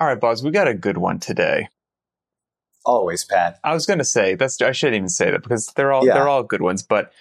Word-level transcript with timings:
All 0.00 0.06
right, 0.06 0.20
Buzz, 0.20 0.44
we 0.44 0.50
got 0.50 0.68
a 0.68 0.74
good 0.74 0.98
one 0.98 1.18
today. 1.18 1.68
Always, 2.84 3.24
Pat. 3.24 3.58
I 3.64 3.74
was 3.74 3.84
going 3.84 3.98
to 3.98 4.04
say 4.04 4.34
that's 4.34 4.60
I 4.62 4.72
shouldn't 4.72 4.96
even 4.96 5.08
say 5.08 5.30
that 5.30 5.42
because 5.42 5.66
they're 5.74 5.92
all 5.92 6.06
yeah. 6.06 6.14
they're 6.14 6.28
all 6.28 6.42
good 6.42 6.62
ones, 6.62 6.82
but 6.82 7.12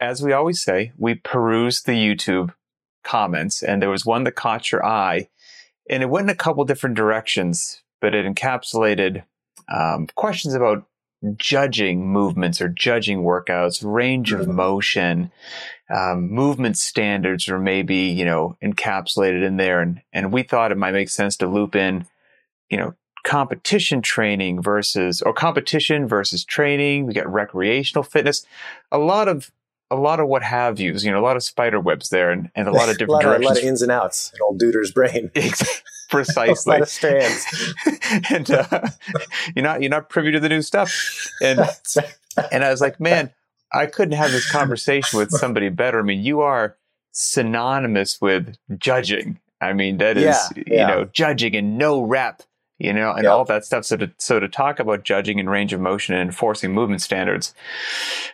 as 0.00 0.22
we 0.22 0.32
always 0.32 0.62
say, 0.62 0.92
we 0.96 1.14
peruse 1.14 1.82
the 1.82 1.92
YouTube 1.92 2.52
comments 3.04 3.62
and 3.62 3.80
there 3.80 3.90
was 3.90 4.04
one 4.04 4.24
that 4.24 4.32
caught 4.32 4.70
your 4.70 4.84
eye 4.84 5.28
and 5.88 6.02
it 6.02 6.10
went 6.10 6.24
in 6.24 6.30
a 6.30 6.36
couple 6.36 6.64
different 6.64 6.96
directions, 6.96 7.82
but 8.00 8.14
it 8.14 8.26
encapsulated 8.26 9.24
um, 9.72 10.08
questions 10.14 10.54
about 10.54 10.84
judging 11.36 12.06
movements 12.06 12.60
or 12.60 12.68
judging 12.68 13.22
workouts, 13.22 13.82
range 13.82 14.32
of 14.32 14.42
mm-hmm. 14.42 14.54
motion, 14.54 15.32
um, 15.94 16.30
movement 16.30 16.76
standards 16.76 17.48
or 17.48 17.58
maybe, 17.58 17.96
you 17.96 18.24
know, 18.24 18.56
encapsulated 18.62 19.44
in 19.44 19.56
there. 19.56 19.80
And, 19.80 20.02
and 20.12 20.32
we 20.32 20.42
thought 20.42 20.72
it 20.72 20.78
might 20.78 20.92
make 20.92 21.08
sense 21.08 21.36
to 21.38 21.46
loop 21.46 21.74
in, 21.74 22.06
you 22.70 22.78
know, 22.78 22.94
competition 23.24 24.00
training 24.00 24.62
versus, 24.62 25.20
or 25.22 25.32
competition 25.32 26.06
versus 26.06 26.44
training. 26.44 27.06
We 27.06 27.14
got 27.14 27.30
recreational 27.30 28.04
fitness, 28.04 28.46
a 28.92 28.98
lot 28.98 29.28
of, 29.28 29.50
a 29.90 29.96
lot 29.96 30.20
of 30.20 30.28
what 30.28 30.42
have 30.42 30.78
yous, 30.78 31.04
you 31.04 31.10
know, 31.10 31.18
a 31.18 31.24
lot 31.24 31.36
of 31.36 31.42
spider 31.42 31.80
webs 31.80 32.10
there 32.10 32.30
and, 32.30 32.50
and 32.54 32.68
a 32.68 32.72
lot 32.72 32.88
of 32.88 32.98
different 32.98 33.22
a 33.24 33.28
lot 33.28 33.38
directions. 33.38 33.44
Of, 33.44 33.50
a 33.50 33.54
lot 33.54 33.58
of 33.58 33.64
ins 33.64 33.82
and 33.82 33.92
outs 33.92 34.32
in 34.34 34.42
old 34.42 34.58
Duder's 34.58 34.92
brain. 34.92 35.30
Precisely. 36.10 36.70
a 36.70 36.74
lot 36.74 36.82
of 36.82 36.88
strands. 36.88 37.74
and 38.30 38.50
uh, 38.50 38.88
you're 39.54 39.62
not 39.62 39.82
you're 39.82 39.90
not 39.90 40.08
privy 40.08 40.32
to 40.32 40.40
the 40.40 40.48
new 40.48 40.62
stuff. 40.62 41.28
And 41.42 41.60
and 42.50 42.64
I 42.64 42.70
was 42.70 42.80
like, 42.80 42.98
man, 42.98 43.30
I 43.72 43.86
couldn't 43.86 44.16
have 44.16 44.30
this 44.30 44.50
conversation 44.50 45.18
with 45.18 45.30
somebody 45.30 45.68
better. 45.68 46.00
I 46.00 46.02
mean, 46.02 46.22
you 46.22 46.40
are 46.40 46.76
synonymous 47.12 48.20
with 48.20 48.56
judging. 48.78 49.38
I 49.60 49.72
mean, 49.72 49.98
that 49.98 50.16
is, 50.16 50.24
yeah, 50.24 50.62
yeah. 50.66 50.80
you 50.80 50.86
know, 50.94 51.04
judging 51.12 51.56
and 51.56 51.76
no 51.76 52.00
rep, 52.00 52.42
you 52.78 52.92
know, 52.92 53.12
and 53.12 53.26
all 53.26 53.44
that 53.44 53.64
stuff. 53.64 53.84
So 53.84 53.96
to, 53.96 54.10
so 54.18 54.38
to 54.38 54.48
talk 54.48 54.78
about 54.78 55.04
judging 55.04 55.40
and 55.40 55.50
range 55.50 55.72
of 55.72 55.80
motion 55.80 56.14
and 56.14 56.28
enforcing 56.28 56.72
movement 56.72 57.02
standards, 57.02 57.54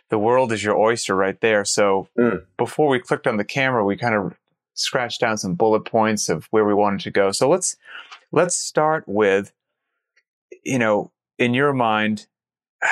the 0.09 0.19
world 0.19 0.51
is 0.51 0.63
your 0.63 0.77
oyster 0.77 1.15
right 1.15 1.39
there. 1.41 1.65
So 1.65 2.07
mm. 2.17 2.43
before 2.57 2.87
we 2.87 2.99
clicked 2.99 3.25
on 3.25 3.37
the 3.37 3.43
camera, 3.43 3.83
we 3.83 3.97
kind 3.97 4.13
of 4.13 4.37
scratched 4.75 5.21
down 5.21 5.37
some 5.37 5.55
bullet 5.55 5.81
points 5.81 6.29
of 6.29 6.45
where 6.51 6.65
we 6.65 6.75
wanted 6.75 6.99
to 7.01 7.11
go. 7.11 7.31
So 7.31 7.49
let's, 7.49 7.75
let's 8.31 8.55
start 8.55 9.03
with, 9.07 9.51
you 10.63 10.77
know, 10.77 11.11
in 11.39 11.55
your 11.55 11.73
mind, 11.73 12.27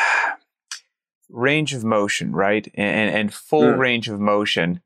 range 1.29 1.73
of 1.73 1.83
motion, 1.83 2.31
right? 2.31 2.67
And, 2.73 3.15
and 3.15 3.33
full 3.33 3.73
mm. 3.73 3.77
range 3.77 4.09
of 4.09 4.19
motion. 4.19 4.81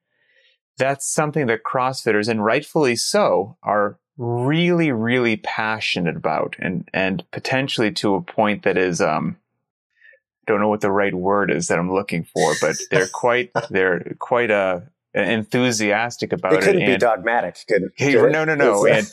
That's 0.77 1.07
something 1.11 1.47
that 1.47 1.63
CrossFitters, 1.63 2.27
and 2.27 2.43
rightfully 2.43 2.95
so, 2.97 3.57
are 3.63 3.97
really, 4.17 4.91
really 4.91 5.37
passionate 5.37 6.15
about 6.15 6.55
and, 6.59 6.89
and 6.93 7.23
potentially 7.31 7.91
to 7.91 8.15
a 8.15 8.21
point 8.21 8.63
that 8.63 8.77
is, 8.77 9.01
um, 9.01 9.37
don't 10.45 10.59
know 10.59 10.69
what 10.69 10.81
the 10.81 10.91
right 10.91 11.13
word 11.13 11.51
is 11.51 11.67
that 11.67 11.77
I'm 11.77 11.93
looking 11.93 12.23
for, 12.23 12.53
but 12.61 12.75
they're 12.91 13.07
quite, 13.07 13.51
they're 13.69 14.15
quite, 14.19 14.51
uh, 14.51 14.81
enthusiastic 15.13 16.31
about 16.31 16.53
it. 16.53 16.59
It 16.59 16.63
couldn't 16.63 16.85
be 16.85 16.97
dogmatic, 16.97 17.57
could, 17.67 17.91
could 17.97 18.31
No, 18.31 18.45
no, 18.45 18.55
no. 18.55 18.85
and, 18.85 19.07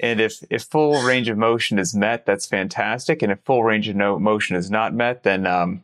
and 0.00 0.20
if, 0.20 0.42
if 0.48 0.62
full 0.62 1.02
range 1.02 1.28
of 1.28 1.36
motion 1.36 1.78
is 1.78 1.94
met, 1.94 2.24
that's 2.24 2.46
fantastic. 2.46 3.22
And 3.22 3.30
if 3.30 3.40
full 3.44 3.62
range 3.62 3.88
of 3.88 3.96
no 3.96 4.18
motion 4.18 4.56
is 4.56 4.70
not 4.70 4.94
met, 4.94 5.22
then, 5.22 5.46
um, 5.46 5.82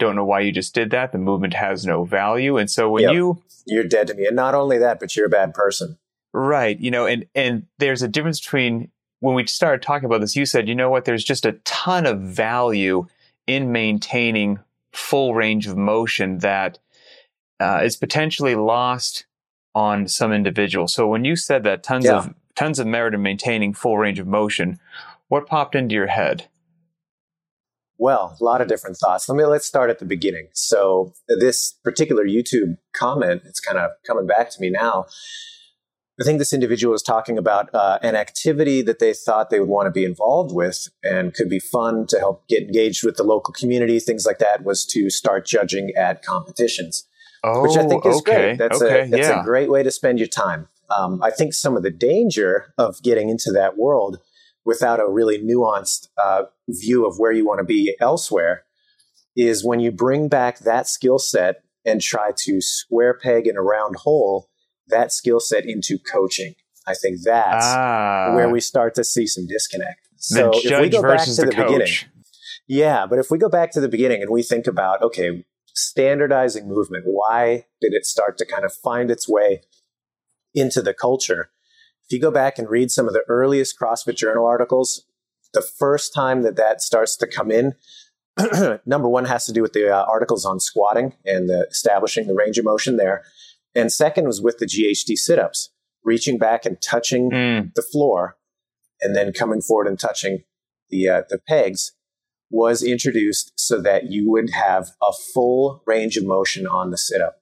don't 0.00 0.16
know 0.16 0.24
why 0.24 0.40
you 0.40 0.50
just 0.50 0.74
did 0.74 0.90
that. 0.90 1.12
The 1.12 1.18
movement 1.18 1.54
has 1.54 1.86
no 1.86 2.04
value. 2.04 2.56
And 2.56 2.70
so 2.70 2.90
when 2.90 3.04
yep. 3.04 3.12
you 3.12 3.42
you're 3.66 3.84
dead 3.84 4.08
to 4.08 4.14
me. 4.14 4.26
And 4.26 4.34
not 4.34 4.54
only 4.54 4.78
that, 4.78 4.98
but 4.98 5.14
you're 5.14 5.26
a 5.26 5.30
bad 5.30 5.54
person. 5.54 5.98
Right. 6.32 6.78
You 6.78 6.90
know, 6.90 7.06
and 7.06 7.26
and 7.34 7.66
there's 7.78 8.02
a 8.02 8.08
difference 8.08 8.40
between 8.40 8.90
when 9.20 9.34
we 9.34 9.46
started 9.46 9.82
talking 9.82 10.06
about 10.06 10.20
this, 10.20 10.36
you 10.36 10.46
said, 10.46 10.68
you 10.68 10.74
know 10.74 10.90
what, 10.90 11.04
there's 11.04 11.24
just 11.24 11.44
a 11.44 11.52
ton 11.64 12.06
of 12.06 12.20
value 12.20 13.06
in 13.46 13.72
maintaining 13.72 14.58
full 14.92 15.34
range 15.34 15.66
of 15.66 15.76
motion 15.76 16.38
that 16.38 16.78
uh, 17.60 17.80
is 17.84 17.96
potentially 17.96 18.54
lost 18.54 19.26
on 19.74 20.08
some 20.08 20.32
individuals. 20.32 20.94
So 20.94 21.06
when 21.06 21.24
you 21.24 21.36
said 21.36 21.64
that 21.64 21.82
tons 21.82 22.06
yeah. 22.06 22.18
of 22.18 22.34
tons 22.56 22.78
of 22.78 22.86
merit 22.86 23.14
in 23.14 23.22
maintaining 23.22 23.74
full 23.74 23.98
range 23.98 24.18
of 24.18 24.26
motion, 24.26 24.80
what 25.28 25.46
popped 25.46 25.74
into 25.74 25.94
your 25.94 26.08
head? 26.08 26.48
Well, 27.98 28.36
a 28.40 28.44
lot 28.44 28.62
of 28.62 28.68
different 28.68 28.96
thoughts. 28.96 29.28
Let 29.28 29.36
me 29.36 29.44
let's 29.44 29.66
start 29.66 29.90
at 29.90 29.98
the 29.98 30.06
beginning. 30.06 30.48
So 30.54 31.12
this 31.28 31.72
particular 31.84 32.24
YouTube 32.24 32.78
comment, 32.94 33.42
it's 33.44 33.60
kind 33.60 33.78
of 33.78 33.90
coming 34.06 34.26
back 34.26 34.50
to 34.50 34.60
me 34.60 34.70
now. 34.70 35.06
I 36.20 36.24
think 36.24 36.38
this 36.38 36.52
individual 36.52 36.92
was 36.92 37.02
talking 37.02 37.38
about 37.38 37.74
uh, 37.74 37.98
an 38.02 38.14
activity 38.14 38.82
that 38.82 38.98
they 38.98 39.14
thought 39.14 39.48
they 39.48 39.58
would 39.58 39.70
want 39.70 39.86
to 39.86 39.90
be 39.90 40.04
involved 40.04 40.54
with 40.54 40.88
and 41.02 41.32
could 41.32 41.48
be 41.48 41.58
fun 41.58 42.06
to 42.08 42.18
help 42.18 42.46
get 42.46 42.62
engaged 42.62 43.04
with 43.04 43.16
the 43.16 43.22
local 43.22 43.54
community, 43.54 43.98
things 43.98 44.26
like 44.26 44.38
that, 44.38 44.62
was 44.62 44.84
to 44.86 45.08
start 45.08 45.46
judging 45.46 45.92
at 45.96 46.22
competitions, 46.22 47.06
oh, 47.42 47.62
which 47.62 47.78
I 47.78 47.88
think 47.88 48.04
is 48.04 48.18
okay. 48.18 48.32
great. 48.32 48.58
That's, 48.58 48.82
okay. 48.82 49.02
a, 49.02 49.08
that's 49.08 49.28
yeah. 49.28 49.40
a 49.40 49.44
great 49.44 49.70
way 49.70 49.82
to 49.82 49.90
spend 49.90 50.18
your 50.18 50.28
time. 50.28 50.68
Um, 50.94 51.22
I 51.22 51.30
think 51.30 51.54
some 51.54 51.74
of 51.74 51.82
the 51.82 51.90
danger 51.90 52.74
of 52.76 53.02
getting 53.02 53.30
into 53.30 53.50
that 53.52 53.78
world 53.78 54.18
without 54.66 55.00
a 55.00 55.08
really 55.08 55.38
nuanced 55.38 56.08
uh, 56.22 56.42
view 56.68 57.06
of 57.06 57.18
where 57.18 57.32
you 57.32 57.46
want 57.46 57.60
to 57.60 57.64
be 57.64 57.96
elsewhere 57.98 58.64
is 59.36 59.64
when 59.64 59.80
you 59.80 59.90
bring 59.90 60.28
back 60.28 60.58
that 60.58 60.86
skill 60.86 61.18
set 61.18 61.62
and 61.86 62.02
try 62.02 62.30
to 62.36 62.60
square 62.60 63.14
peg 63.14 63.46
in 63.46 63.56
a 63.56 63.62
round 63.62 63.96
hole 63.96 64.50
that 64.90 65.12
skill 65.12 65.40
set 65.40 65.64
into 65.66 65.98
coaching. 65.98 66.54
I 66.86 66.94
think 66.94 67.22
that's 67.22 67.66
ah, 67.66 68.32
where 68.34 68.48
we 68.48 68.60
start 68.60 68.94
to 68.96 69.04
see 69.04 69.26
some 69.26 69.46
disconnect. 69.46 70.00
So 70.16 70.50
if 70.54 70.80
we 70.80 70.88
go 70.88 71.02
back 71.02 71.24
to 71.24 71.34
the, 71.34 71.46
the 71.46 71.56
beginning, 71.56 71.88
yeah, 72.66 73.06
but 73.06 73.18
if 73.18 73.30
we 73.30 73.38
go 73.38 73.48
back 73.48 73.72
to 73.72 73.80
the 73.80 73.88
beginning 73.88 74.22
and 74.22 74.30
we 74.30 74.42
think 74.42 74.66
about, 74.66 75.02
okay, 75.02 75.44
standardizing 75.74 76.68
movement, 76.68 77.04
why 77.06 77.66
did 77.80 77.94
it 77.94 78.06
start 78.06 78.38
to 78.38 78.46
kind 78.46 78.64
of 78.64 78.72
find 78.72 79.10
its 79.10 79.28
way 79.28 79.62
into 80.54 80.82
the 80.82 80.94
culture? 80.94 81.50
If 82.04 82.12
you 82.12 82.20
go 82.20 82.30
back 82.30 82.58
and 82.58 82.68
read 82.68 82.90
some 82.90 83.06
of 83.06 83.12
the 83.12 83.24
earliest 83.28 83.78
CrossFit 83.78 84.16
Journal 84.16 84.46
articles, 84.46 85.04
the 85.52 85.62
first 85.62 86.14
time 86.14 86.42
that 86.42 86.56
that 86.56 86.80
starts 86.80 87.16
to 87.16 87.26
come 87.26 87.50
in, 87.50 87.74
number 88.86 89.08
one 89.08 89.24
has 89.24 89.46
to 89.46 89.52
do 89.52 89.62
with 89.62 89.72
the 89.72 89.88
uh, 89.88 90.04
articles 90.04 90.44
on 90.44 90.60
squatting 90.60 91.14
and 91.24 91.48
the 91.48 91.66
establishing 91.70 92.26
the 92.26 92.34
range 92.34 92.58
of 92.58 92.64
motion 92.64 92.96
there. 92.96 93.24
And 93.74 93.92
second 93.92 94.26
was 94.26 94.42
with 94.42 94.58
the 94.58 94.66
GHD 94.66 95.16
sit 95.16 95.38
ups, 95.38 95.70
reaching 96.04 96.38
back 96.38 96.66
and 96.66 96.80
touching 96.80 97.30
mm. 97.30 97.74
the 97.74 97.82
floor 97.82 98.36
and 99.00 99.14
then 99.14 99.32
coming 99.32 99.60
forward 99.60 99.86
and 99.86 99.98
touching 99.98 100.44
the, 100.90 101.08
uh, 101.08 101.22
the 101.28 101.38
pegs 101.38 101.92
was 102.50 102.82
introduced 102.82 103.52
so 103.56 103.80
that 103.80 104.10
you 104.10 104.28
would 104.28 104.50
have 104.50 104.90
a 105.00 105.12
full 105.32 105.82
range 105.86 106.16
of 106.16 106.26
motion 106.26 106.66
on 106.66 106.90
the 106.90 106.98
sit 106.98 107.20
up 107.20 107.40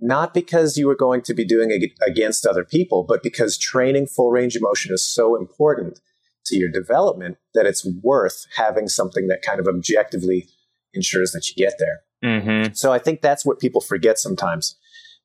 not 0.00 0.32
because 0.32 0.76
you 0.76 0.86
were 0.86 0.96
going 0.96 1.22
to 1.22 1.34
be 1.34 1.44
doing 1.44 1.70
it 1.70 1.92
against 2.06 2.46
other 2.46 2.64
people, 2.64 3.04
but 3.06 3.22
because 3.22 3.58
training 3.58 4.06
full 4.06 4.30
range 4.30 4.56
of 4.56 4.62
motion 4.62 4.92
is 4.92 5.04
so 5.04 5.36
important 5.36 6.00
to 6.46 6.56
your 6.56 6.70
development 6.70 7.36
that 7.54 7.66
it's 7.66 7.86
worth 8.02 8.46
having 8.56 8.88
something 8.88 9.28
that 9.28 9.42
kind 9.42 9.60
of 9.60 9.68
objectively 9.68 10.48
ensures 10.94 11.32
that 11.32 11.48
you 11.48 11.54
get 11.54 11.74
there. 11.78 12.00
Mm-hmm. 12.24 12.72
So 12.72 12.92
I 12.92 12.98
think 12.98 13.20
that's 13.20 13.44
what 13.44 13.60
people 13.60 13.80
forget 13.80 14.18
sometimes. 14.18 14.76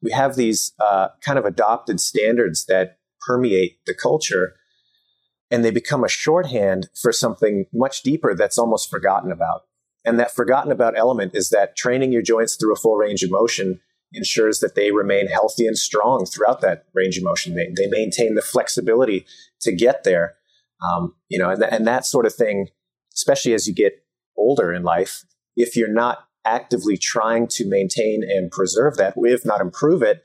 We 0.05 0.11
have 0.11 0.35
these 0.35 0.71
uh, 0.79 1.07
kind 1.21 1.39
of 1.39 1.45
adopted 1.45 1.99
standards 1.99 2.67
that 2.67 2.99
permeate 3.25 3.79
the 3.87 3.95
culture 3.95 4.53
and 5.49 5.65
they 5.65 5.71
become 5.71 6.03
a 6.03 6.07
shorthand 6.07 6.89
for 6.93 7.11
something 7.11 7.65
much 7.73 8.03
deeper 8.03 8.35
that's 8.35 8.59
almost 8.59 8.91
forgotten 8.91 9.31
about. 9.31 9.61
And 10.05 10.19
that 10.19 10.29
forgotten 10.29 10.71
about 10.71 10.95
element 10.95 11.31
is 11.33 11.49
that 11.49 11.75
training 11.75 12.11
your 12.11 12.21
joints 12.21 12.55
through 12.55 12.73
a 12.73 12.77
full 12.77 12.97
range 12.97 13.23
of 13.23 13.31
motion 13.31 13.79
ensures 14.13 14.59
that 14.59 14.75
they 14.75 14.91
remain 14.91 15.25
healthy 15.25 15.65
and 15.65 15.75
strong 15.75 16.27
throughout 16.27 16.61
that 16.61 16.85
range 16.93 17.17
of 17.17 17.23
motion. 17.23 17.55
They, 17.55 17.73
they 17.75 17.89
maintain 17.89 18.35
the 18.35 18.43
flexibility 18.43 19.25
to 19.61 19.75
get 19.75 20.03
there. 20.03 20.35
Um, 20.87 21.15
you 21.29 21.39
know, 21.39 21.49
and, 21.49 21.59
th- 21.59 21.73
and 21.73 21.87
that 21.87 22.05
sort 22.05 22.27
of 22.27 22.35
thing, 22.35 22.67
especially 23.15 23.55
as 23.55 23.67
you 23.67 23.73
get 23.73 24.03
older 24.37 24.71
in 24.71 24.83
life, 24.83 25.25
if 25.55 25.75
you're 25.75 25.91
not 25.91 26.27
actively 26.45 26.97
trying 26.97 27.47
to 27.47 27.67
maintain 27.67 28.23
and 28.23 28.51
preserve 28.51 28.97
that, 28.97 29.13
if 29.17 29.45
not 29.45 29.61
improve 29.61 30.01
it, 30.01 30.23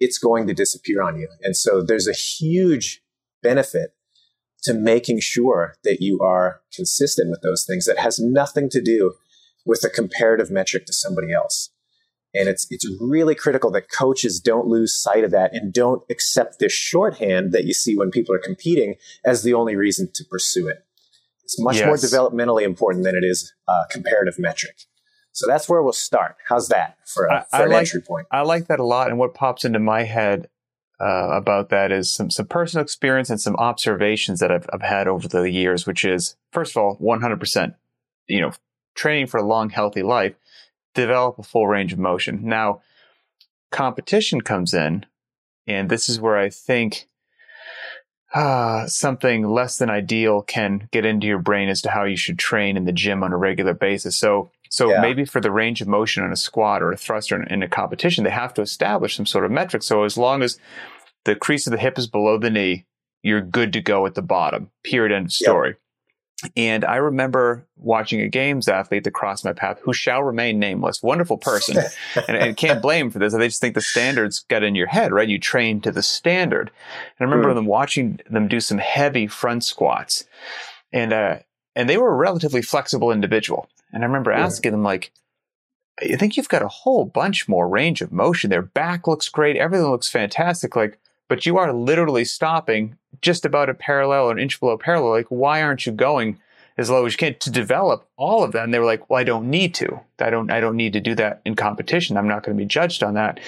it's 0.00 0.18
going 0.18 0.46
to 0.46 0.54
disappear 0.54 1.02
on 1.02 1.18
you. 1.18 1.28
And 1.42 1.56
so 1.56 1.82
there's 1.82 2.08
a 2.08 2.12
huge 2.12 3.02
benefit 3.42 3.94
to 4.62 4.74
making 4.74 5.20
sure 5.20 5.76
that 5.84 6.00
you 6.00 6.20
are 6.20 6.60
consistent 6.74 7.30
with 7.30 7.42
those 7.42 7.64
things 7.64 7.86
that 7.86 7.98
has 7.98 8.18
nothing 8.18 8.68
to 8.70 8.82
do 8.82 9.14
with 9.64 9.84
a 9.84 9.90
comparative 9.90 10.50
metric 10.50 10.86
to 10.86 10.92
somebody 10.92 11.32
else. 11.32 11.70
And 12.34 12.48
it's 12.48 12.66
it's 12.70 12.86
really 13.00 13.34
critical 13.34 13.70
that 13.70 13.90
coaches 13.90 14.38
don't 14.40 14.66
lose 14.66 14.94
sight 14.94 15.24
of 15.24 15.30
that 15.30 15.54
and 15.54 15.72
don't 15.72 16.02
accept 16.10 16.58
this 16.58 16.72
shorthand 16.72 17.52
that 17.52 17.64
you 17.64 17.72
see 17.72 17.96
when 17.96 18.10
people 18.10 18.34
are 18.34 18.40
competing 18.40 18.96
as 19.24 19.42
the 19.42 19.54
only 19.54 19.76
reason 19.76 20.10
to 20.14 20.24
pursue 20.24 20.68
it. 20.68 20.84
It's 21.42 21.58
much 21.58 21.76
yes. 21.76 21.86
more 21.86 21.96
developmentally 21.96 22.62
important 22.62 23.04
than 23.04 23.16
it 23.16 23.24
is 23.24 23.54
a 23.66 23.74
comparative 23.90 24.38
metric. 24.38 24.76
So 25.38 25.46
that's 25.46 25.68
where 25.68 25.80
we'll 25.84 25.92
start. 25.92 26.34
How's 26.48 26.66
that 26.66 26.98
for, 27.06 27.26
a, 27.26 27.46
for 27.48 27.62
an 27.62 27.70
like, 27.70 27.78
entry 27.82 28.02
point? 28.02 28.26
I 28.32 28.40
like 28.40 28.66
that 28.66 28.80
a 28.80 28.84
lot. 28.84 29.08
And 29.08 29.20
what 29.20 29.34
pops 29.34 29.64
into 29.64 29.78
my 29.78 30.02
head 30.02 30.48
uh, 31.00 31.28
about 31.30 31.68
that 31.68 31.92
is 31.92 32.10
some, 32.10 32.28
some 32.28 32.48
personal 32.48 32.82
experience 32.82 33.30
and 33.30 33.40
some 33.40 33.54
observations 33.54 34.40
that 34.40 34.50
I've, 34.50 34.68
I've 34.72 34.82
had 34.82 35.06
over 35.06 35.28
the 35.28 35.48
years, 35.48 35.86
which 35.86 36.04
is, 36.04 36.34
first 36.50 36.76
of 36.76 36.82
all, 36.82 36.96
100%, 36.96 37.76
you 38.26 38.40
know, 38.40 38.50
training 38.96 39.28
for 39.28 39.38
a 39.38 39.46
long, 39.46 39.70
healthy 39.70 40.02
life, 40.02 40.34
develop 40.92 41.38
a 41.38 41.44
full 41.44 41.68
range 41.68 41.92
of 41.92 42.00
motion. 42.00 42.40
Now, 42.42 42.82
competition 43.70 44.40
comes 44.40 44.74
in, 44.74 45.06
and 45.68 45.88
this 45.88 46.08
is 46.08 46.20
where 46.20 46.36
I 46.36 46.50
think 46.50 47.06
uh, 48.34 48.88
something 48.88 49.46
less 49.46 49.78
than 49.78 49.88
ideal 49.88 50.42
can 50.42 50.88
get 50.90 51.06
into 51.06 51.28
your 51.28 51.38
brain 51.38 51.68
as 51.68 51.80
to 51.82 51.90
how 51.90 52.02
you 52.02 52.16
should 52.16 52.40
train 52.40 52.76
in 52.76 52.86
the 52.86 52.92
gym 52.92 53.22
on 53.22 53.32
a 53.32 53.36
regular 53.36 53.72
basis. 53.72 54.18
So, 54.18 54.50
so 54.68 54.90
yeah. 54.90 55.00
maybe 55.00 55.24
for 55.24 55.40
the 55.40 55.50
range 55.50 55.80
of 55.80 55.88
motion 55.88 56.22
on 56.22 56.32
a 56.32 56.36
squat 56.36 56.82
or 56.82 56.92
a 56.92 56.96
thruster 56.96 57.40
in, 57.40 57.48
in 57.52 57.62
a 57.62 57.68
competition, 57.68 58.24
they 58.24 58.30
have 58.30 58.54
to 58.54 58.62
establish 58.62 59.16
some 59.16 59.26
sort 59.26 59.44
of 59.44 59.50
metric. 59.50 59.82
So 59.82 60.04
as 60.04 60.16
long 60.16 60.42
as 60.42 60.58
the 61.24 61.34
crease 61.34 61.66
of 61.66 61.72
the 61.72 61.78
hip 61.78 61.98
is 61.98 62.06
below 62.06 62.38
the 62.38 62.50
knee, 62.50 62.86
you're 63.22 63.40
good 63.40 63.72
to 63.72 63.80
go 63.80 64.06
at 64.06 64.14
the 64.14 64.22
bottom. 64.22 64.70
Period. 64.84 65.14
End 65.14 65.26
of 65.26 65.32
story. 65.32 65.70
Yep. 65.70 65.78
And 66.56 66.84
I 66.84 66.96
remember 66.96 67.66
watching 67.76 68.20
a 68.20 68.28
games 68.28 68.68
athlete 68.68 69.02
that 69.04 69.10
crossed 69.10 69.44
my 69.44 69.52
path 69.52 69.80
who 69.82 69.92
shall 69.92 70.22
remain 70.22 70.60
nameless, 70.60 71.02
wonderful 71.02 71.36
person. 71.36 71.78
and, 72.28 72.36
and 72.36 72.56
can't 72.56 72.80
blame 72.80 73.10
for 73.10 73.18
this. 73.18 73.32
They 73.32 73.48
just 73.48 73.60
think 73.60 73.74
the 73.74 73.80
standards 73.80 74.44
get 74.48 74.62
in 74.62 74.76
your 74.76 74.86
head, 74.86 75.12
right? 75.12 75.28
You 75.28 75.40
train 75.40 75.80
to 75.80 75.90
the 75.90 76.02
standard. 76.02 76.70
And 77.18 77.28
I 77.28 77.30
remember 77.30 77.50
mm. 77.50 77.56
them 77.56 77.66
watching 77.66 78.20
them 78.30 78.46
do 78.46 78.60
some 78.60 78.78
heavy 78.78 79.26
front 79.26 79.64
squats. 79.64 80.26
And, 80.92 81.12
uh, 81.12 81.38
and 81.74 81.88
they 81.88 81.96
were 81.96 82.12
a 82.12 82.16
relatively 82.16 82.62
flexible 82.62 83.10
individual. 83.10 83.68
And 83.92 84.02
I 84.02 84.06
remember 84.06 84.32
mm. 84.32 84.38
asking 84.38 84.72
them 84.72 84.82
like, 84.82 85.12
I 86.00 86.16
think 86.16 86.36
you've 86.36 86.48
got 86.48 86.62
a 86.62 86.68
whole 86.68 87.04
bunch 87.04 87.48
more 87.48 87.68
range 87.68 88.00
of 88.02 88.12
motion. 88.12 88.50
Their 88.50 88.62
back 88.62 89.06
looks 89.06 89.28
great. 89.28 89.56
Everything 89.56 89.90
looks 89.90 90.08
fantastic. 90.08 90.76
Like, 90.76 90.98
but 91.28 91.44
you 91.44 91.58
are 91.58 91.72
literally 91.72 92.24
stopping 92.24 92.96
just 93.20 93.44
about 93.44 93.68
a 93.68 93.74
parallel 93.74 94.26
or 94.26 94.32
an 94.32 94.38
inch 94.38 94.60
below 94.60 94.78
parallel. 94.78 95.10
Like, 95.10 95.26
why 95.28 95.62
aren't 95.62 95.86
you 95.86 95.92
going 95.92 96.38
as 96.76 96.88
low 96.88 97.04
as 97.04 97.14
you 97.14 97.18
can 97.18 97.34
to 97.40 97.50
develop 97.50 98.08
all 98.16 98.44
of 98.44 98.52
that? 98.52 98.64
And 98.64 98.72
they 98.72 98.78
were 98.78 98.86
like, 98.86 99.10
well, 99.10 99.20
I 99.20 99.24
don't 99.24 99.50
need 99.50 99.74
to. 99.74 100.00
I 100.20 100.30
don't, 100.30 100.50
I 100.50 100.60
don't 100.60 100.76
need 100.76 100.92
to 100.92 101.00
do 101.00 101.14
that 101.16 101.42
in 101.44 101.56
competition. 101.56 102.16
I'm 102.16 102.28
not 102.28 102.44
going 102.44 102.56
to 102.56 102.62
be 102.62 102.68
judged 102.68 103.02
on 103.02 103.14
that. 103.14 103.40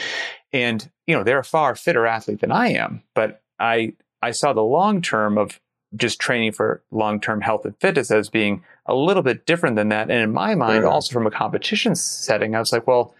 And, 0.52 0.90
you 1.06 1.14
know, 1.14 1.22
they're 1.22 1.38
a 1.38 1.44
far 1.44 1.76
fitter 1.76 2.06
athlete 2.06 2.40
than 2.40 2.52
I 2.52 2.70
am, 2.70 3.02
but 3.14 3.42
I, 3.58 3.94
I 4.20 4.32
saw 4.32 4.52
the 4.52 4.62
long 4.62 5.00
term 5.00 5.38
of 5.38 5.60
just 5.96 6.20
training 6.20 6.52
for 6.52 6.82
long 6.90 7.20
term 7.20 7.40
health 7.40 7.64
and 7.64 7.76
fitness 7.78 8.10
as 8.10 8.28
being 8.28 8.62
a 8.86 8.94
little 8.94 9.22
bit 9.22 9.46
different 9.46 9.76
than 9.76 9.88
that. 9.88 10.10
And 10.10 10.22
in 10.22 10.32
my 10.32 10.54
mind, 10.54 10.84
yeah. 10.84 10.90
also 10.90 11.12
from 11.12 11.26
a 11.26 11.30
competition 11.30 11.94
setting, 11.94 12.54
I 12.54 12.60
was 12.60 12.72
like, 12.72 12.86
well, 12.86 13.14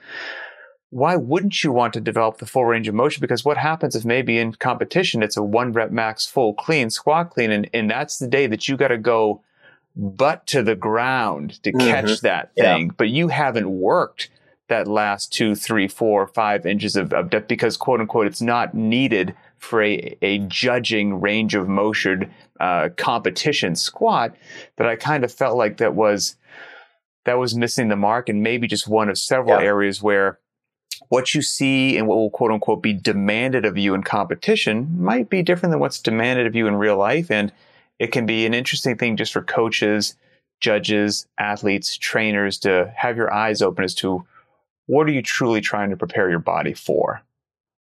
why 0.91 1.17
wouldn't 1.17 1.63
you 1.63 1.73
want 1.73 1.93
to 1.95 2.01
develop 2.01 2.39
the 2.39 2.47
full 2.47 2.65
range 2.65 2.89
of 2.89 2.95
motion? 2.95 3.21
Because 3.21 3.45
what 3.45 3.57
happens 3.57 3.95
if 3.95 4.05
maybe 4.05 4.39
in 4.39 4.53
competition 4.55 5.23
it's 5.23 5.37
a 5.37 5.43
one 5.43 5.73
rep 5.73 5.91
max 5.91 6.27
full 6.27 6.55
clean 6.55 6.91
squat 6.91 7.31
clean, 7.31 7.51
and, 7.51 7.71
and 7.73 7.91
that's 7.91 8.19
the 8.19 8.27
day 8.27 8.47
that 8.47 8.69
you 8.69 8.77
got 8.77 8.89
to 8.89 8.99
go 8.99 9.41
butt 9.97 10.47
to 10.49 10.63
the 10.63 10.75
ground 10.75 11.63
to 11.63 11.73
mm-hmm. 11.73 11.89
catch 11.89 12.21
that 12.21 12.55
thing, 12.55 12.87
yeah. 12.87 12.93
but 12.97 13.09
you 13.09 13.29
haven't 13.29 13.71
worked 13.71 14.31
that 14.71 14.89
last 14.89 15.33
two, 15.33 15.55
three, 15.55 15.89
four, 15.89 16.27
five 16.27 16.65
inches 16.65 16.97
of, 16.97 17.13
of 17.13 17.29
depth 17.29 17.49
because 17.49 17.77
quote 17.77 18.01
unquote 18.01 18.27
it's 18.27 18.41
not 18.41 18.73
needed 18.73 19.35
for 19.59 19.83
a, 19.83 20.17
a 20.23 20.39
judging 20.39 21.21
range 21.21 21.55
of 21.55 21.69
motion 21.69 22.33
uh, 22.61 22.89
competition 22.97 23.77
squat. 23.77 24.35
That 24.77 24.87
I 24.87 24.97
kind 24.97 25.25
of 25.25 25.33
felt 25.33 25.59
like 25.59 25.77
that 25.77 25.95
was 25.95 26.37
that 27.27 27.39
was 27.39 27.55
missing 27.55 27.89
the 27.89 27.97
mark 27.97 28.29
and 28.29 28.43
maybe 28.43 28.67
just 28.67 28.89
one 28.89 29.11
of 29.11 29.19
several 29.19 29.61
yeah. 29.61 29.67
areas 29.67 30.03
where 30.03 30.39
what 31.09 31.35
you 31.35 31.43
see 31.43 31.97
and 31.99 32.07
what 32.07 32.17
will 32.17 32.31
quote 32.31 32.53
unquote 32.53 32.83
be 32.83 32.93
demanded 32.93 33.65
of 33.65 33.77
you 33.77 33.95
in 33.95 34.03
competition 34.03 35.03
might 35.03 35.29
be 35.29 35.43
different 35.43 35.73
than 35.73 35.81
what's 35.81 36.01
demanded 36.01 36.47
of 36.47 36.55
you 36.55 36.67
in 36.67 36.77
real 36.77 36.97
life. 36.97 37.31
And 37.31 37.53
it 37.99 38.13
can 38.13 38.25
be 38.25 38.47
an 38.47 38.55
interesting 38.55 38.97
thing 38.97 39.17
just 39.17 39.33
for 39.33 39.43
coaches, 39.43 40.15
judges, 40.61 41.27
athletes, 41.39 41.97
trainers 41.97 42.59
to 42.61 42.93
have 42.97 43.17
your 43.17 43.33
eyes 43.33 43.61
open 43.61 43.85
as 43.85 43.95
to 43.97 44.25
what 44.91 45.07
are 45.07 45.13
you 45.13 45.23
truly 45.23 45.61
trying 45.61 45.89
to 45.91 45.97
prepare 45.97 46.29
your 46.29 46.41
body 46.41 46.75
for? 46.75 47.23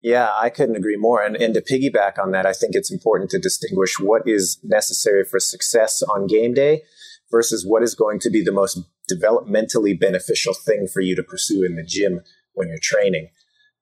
Yeah, 0.03 0.29
I 0.37 0.51
couldn't 0.51 0.77
agree 0.77 0.99
more. 0.99 1.23
And, 1.23 1.37
and 1.37 1.55
to 1.55 1.63
piggyback 1.63 2.23
on 2.23 2.33
that, 2.33 2.45
I 2.45 2.53
think 2.53 2.75
it's 2.75 2.93
important 2.93 3.31
to 3.31 3.39
distinguish 3.39 3.99
what 3.99 4.29
is 4.29 4.59
necessary 4.63 5.25
for 5.25 5.41
success 5.41 6.03
on 6.03 6.27
game 6.27 6.53
day 6.53 6.83
versus 7.31 7.65
what 7.67 7.83
is 7.83 7.95
going 7.95 8.21
to 8.21 8.31
be 8.31 8.45
the 8.45 8.53
most 8.53 8.79
developmentally 9.11 9.99
beneficial 9.99 10.53
thing 10.53 10.87
for 10.87 11.01
you 11.01 11.17
to 11.17 11.23
pursue 11.23 11.65
in 11.65 11.77
the 11.77 11.83
gym 11.83 12.21
when 12.53 12.69
you're 12.69 12.79
training. 12.83 13.31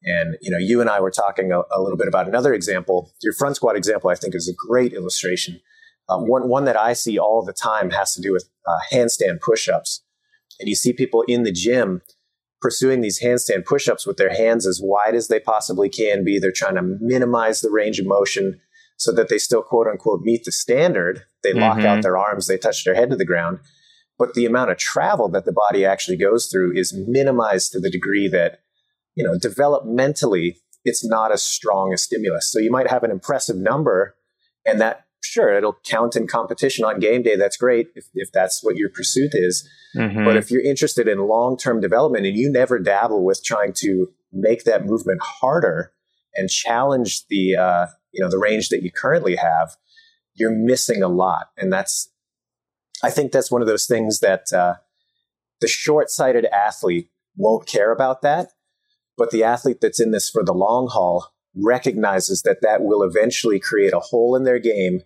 And 0.04 0.36
you 0.40 0.52
know, 0.52 0.58
you 0.58 0.80
and 0.80 0.88
I 0.88 1.00
were 1.00 1.10
talking 1.10 1.50
a, 1.50 1.62
a, 1.76 1.82
little 1.82 1.98
bit 1.98 2.06
about 2.06 2.28
another 2.28 2.54
example. 2.54 3.10
Your 3.22 3.32
front 3.32 3.56
squat 3.56 3.76
example, 3.76 4.08
I 4.08 4.14
think, 4.14 4.36
is 4.36 4.48
a 4.48 4.54
great 4.54 4.92
illustration. 4.92 5.60
Um, 6.08 6.28
one 6.28 6.48
one 6.48 6.64
that 6.66 6.76
I 6.76 6.92
see 6.92 7.18
all 7.18 7.44
the 7.44 7.52
time 7.52 7.90
has 7.90 8.14
to 8.14 8.22
do 8.22 8.32
with 8.32 8.48
uh, 8.68 8.78
handstand 8.92 9.40
push-ups. 9.40 10.04
And 10.60 10.68
you 10.68 10.76
see 10.76 10.92
people 10.92 11.24
in 11.26 11.42
the 11.42 11.50
gym 11.50 12.02
pursuing 12.60 13.00
these 13.00 13.22
handstand 13.22 13.64
push-ups 13.64 14.06
with 14.06 14.16
their 14.16 14.34
hands 14.34 14.66
as 14.66 14.80
wide 14.82 15.14
as 15.14 15.28
they 15.28 15.40
possibly 15.40 15.88
can 15.88 16.24
be. 16.24 16.38
They're 16.38 16.52
trying 16.52 16.76
to 16.76 16.96
minimize 17.00 17.60
the 17.60 17.70
range 17.70 17.98
of 17.98 18.06
motion 18.06 18.60
so 18.96 19.12
that 19.12 19.28
they 19.28 19.38
still 19.38 19.62
quote 19.62 19.86
unquote 19.86 20.22
meet 20.22 20.44
the 20.44 20.52
standard. 20.52 21.22
They 21.42 21.50
mm-hmm. 21.50 21.60
lock 21.60 21.78
out 21.78 21.84
mm-hmm. 21.84 22.00
their 22.00 22.16
arms, 22.16 22.46
they 22.46 22.58
touch 22.58 22.84
their 22.84 22.94
head 22.94 23.10
to 23.10 23.16
the 23.16 23.24
ground. 23.24 23.58
But 24.18 24.32
the 24.32 24.46
amount 24.46 24.70
of 24.70 24.78
travel 24.78 25.28
that 25.30 25.44
the 25.44 25.52
body 25.52 25.84
actually 25.84 26.16
goes 26.16 26.46
through 26.46 26.72
is 26.74 26.96
minimized 27.06 27.72
to 27.72 27.80
the 27.80 27.90
degree 27.90 28.28
that 28.28 28.60
you 29.16 29.24
know, 29.24 29.36
developmentally, 29.36 30.58
it's 30.84 31.04
not 31.04 31.32
as 31.32 31.42
strong 31.42 31.92
a 31.92 31.98
stimulus. 31.98 32.52
So 32.52 32.60
you 32.60 32.70
might 32.70 32.88
have 32.88 33.02
an 33.02 33.10
impressive 33.10 33.56
number, 33.56 34.14
and 34.64 34.80
that 34.80 35.05
sure 35.26 35.54
it'll 35.54 35.78
count 35.84 36.16
in 36.16 36.26
competition 36.26 36.84
on 36.84 37.00
game 37.00 37.22
day. 37.22 37.36
That's 37.36 37.56
great 37.56 37.88
if, 37.94 38.06
if 38.14 38.32
that's 38.32 38.62
what 38.62 38.76
your 38.76 38.88
pursuit 38.88 39.32
is. 39.34 39.68
Mm-hmm. 39.94 40.24
But 40.24 40.36
if 40.36 40.50
you're 40.50 40.62
interested 40.62 41.08
in 41.08 41.18
long 41.28 41.56
term 41.56 41.80
development 41.80 42.26
and 42.26 42.36
you 42.36 42.50
never 42.50 42.78
dabble 42.78 43.24
with 43.24 43.44
trying 43.44 43.72
to 43.74 44.08
make 44.32 44.64
that 44.64 44.84
movement 44.84 45.20
harder 45.22 45.92
and 46.34 46.50
challenge 46.50 47.26
the 47.28 47.56
uh, 47.56 47.86
you 48.12 48.22
know 48.22 48.30
the 48.30 48.38
range 48.38 48.68
that 48.70 48.82
you 48.82 48.90
currently 48.90 49.36
have, 49.36 49.76
you're 50.34 50.54
missing 50.54 51.02
a 51.02 51.08
lot. 51.08 51.50
And 51.56 51.72
that's 51.72 52.10
I 53.02 53.10
think 53.10 53.32
that's 53.32 53.50
one 53.50 53.62
of 53.62 53.68
those 53.68 53.86
things 53.86 54.20
that 54.20 54.52
uh, 54.52 54.74
the 55.60 55.68
short 55.68 56.10
sighted 56.10 56.46
athlete 56.46 57.10
won't 57.36 57.66
care 57.66 57.92
about 57.92 58.22
that 58.22 58.50
but 59.16 59.30
the 59.30 59.44
athlete 59.44 59.80
that's 59.80 60.00
in 60.00 60.10
this 60.10 60.28
for 60.28 60.44
the 60.44 60.52
long 60.52 60.88
haul 60.88 61.32
recognizes 61.54 62.42
that 62.42 62.58
that 62.62 62.82
will 62.82 63.02
eventually 63.02 63.58
create 63.58 63.92
a 63.92 64.00
hole 64.00 64.36
in 64.36 64.44
their 64.44 64.58
game 64.58 65.00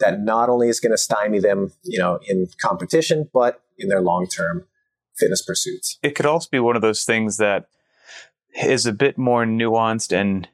that 0.00 0.20
not 0.20 0.48
only 0.48 0.68
is 0.68 0.80
going 0.80 0.92
to 0.92 0.98
stymie 0.98 1.40
them, 1.40 1.72
you 1.82 1.98
know, 1.98 2.18
in 2.28 2.48
competition, 2.60 3.28
but 3.32 3.62
in 3.78 3.88
their 3.88 4.00
long-term 4.00 4.64
fitness 5.16 5.42
pursuits. 5.42 5.98
It 6.02 6.14
could 6.14 6.26
also 6.26 6.48
be 6.50 6.60
one 6.60 6.76
of 6.76 6.82
those 6.82 7.04
things 7.04 7.36
that 7.38 7.68
is 8.62 8.86
a 8.86 8.92
bit 8.92 9.18
more 9.18 9.44
nuanced 9.44 10.16
and 10.16 10.48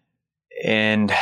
and 0.64 1.12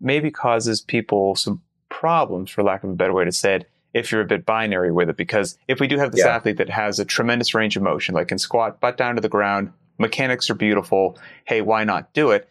maybe 0.00 0.30
causes 0.30 0.80
people 0.80 1.34
some 1.34 1.62
problems, 1.88 2.50
for 2.50 2.62
lack 2.62 2.84
of 2.84 2.90
a 2.90 2.94
better 2.94 3.12
way 3.12 3.24
to 3.24 3.32
say 3.32 3.56
it, 3.56 3.70
if 3.94 4.10
you're 4.10 4.20
a 4.20 4.26
bit 4.26 4.44
binary 4.44 4.92
with 4.92 5.08
it. 5.08 5.16
Because 5.16 5.56
if 5.68 5.80
we 5.80 5.86
do 5.86 5.98
have 5.98 6.12
this 6.12 6.24
yeah. 6.24 6.36
athlete 6.36 6.58
that 6.58 6.68
has 6.68 6.98
a 6.98 7.04
tremendous 7.04 7.54
range 7.54 7.76
of 7.76 7.82
motion, 7.82 8.14
like 8.14 8.28
can 8.28 8.38
squat 8.38 8.80
butt 8.80 8.96
down 8.96 9.14
to 9.14 9.20
the 9.20 9.28
ground, 9.28 9.72
mechanics 9.98 10.50
are 10.50 10.54
beautiful. 10.54 11.18
Hey, 11.44 11.60
why 11.60 11.84
not 11.84 12.12
do 12.12 12.30
it? 12.30 12.48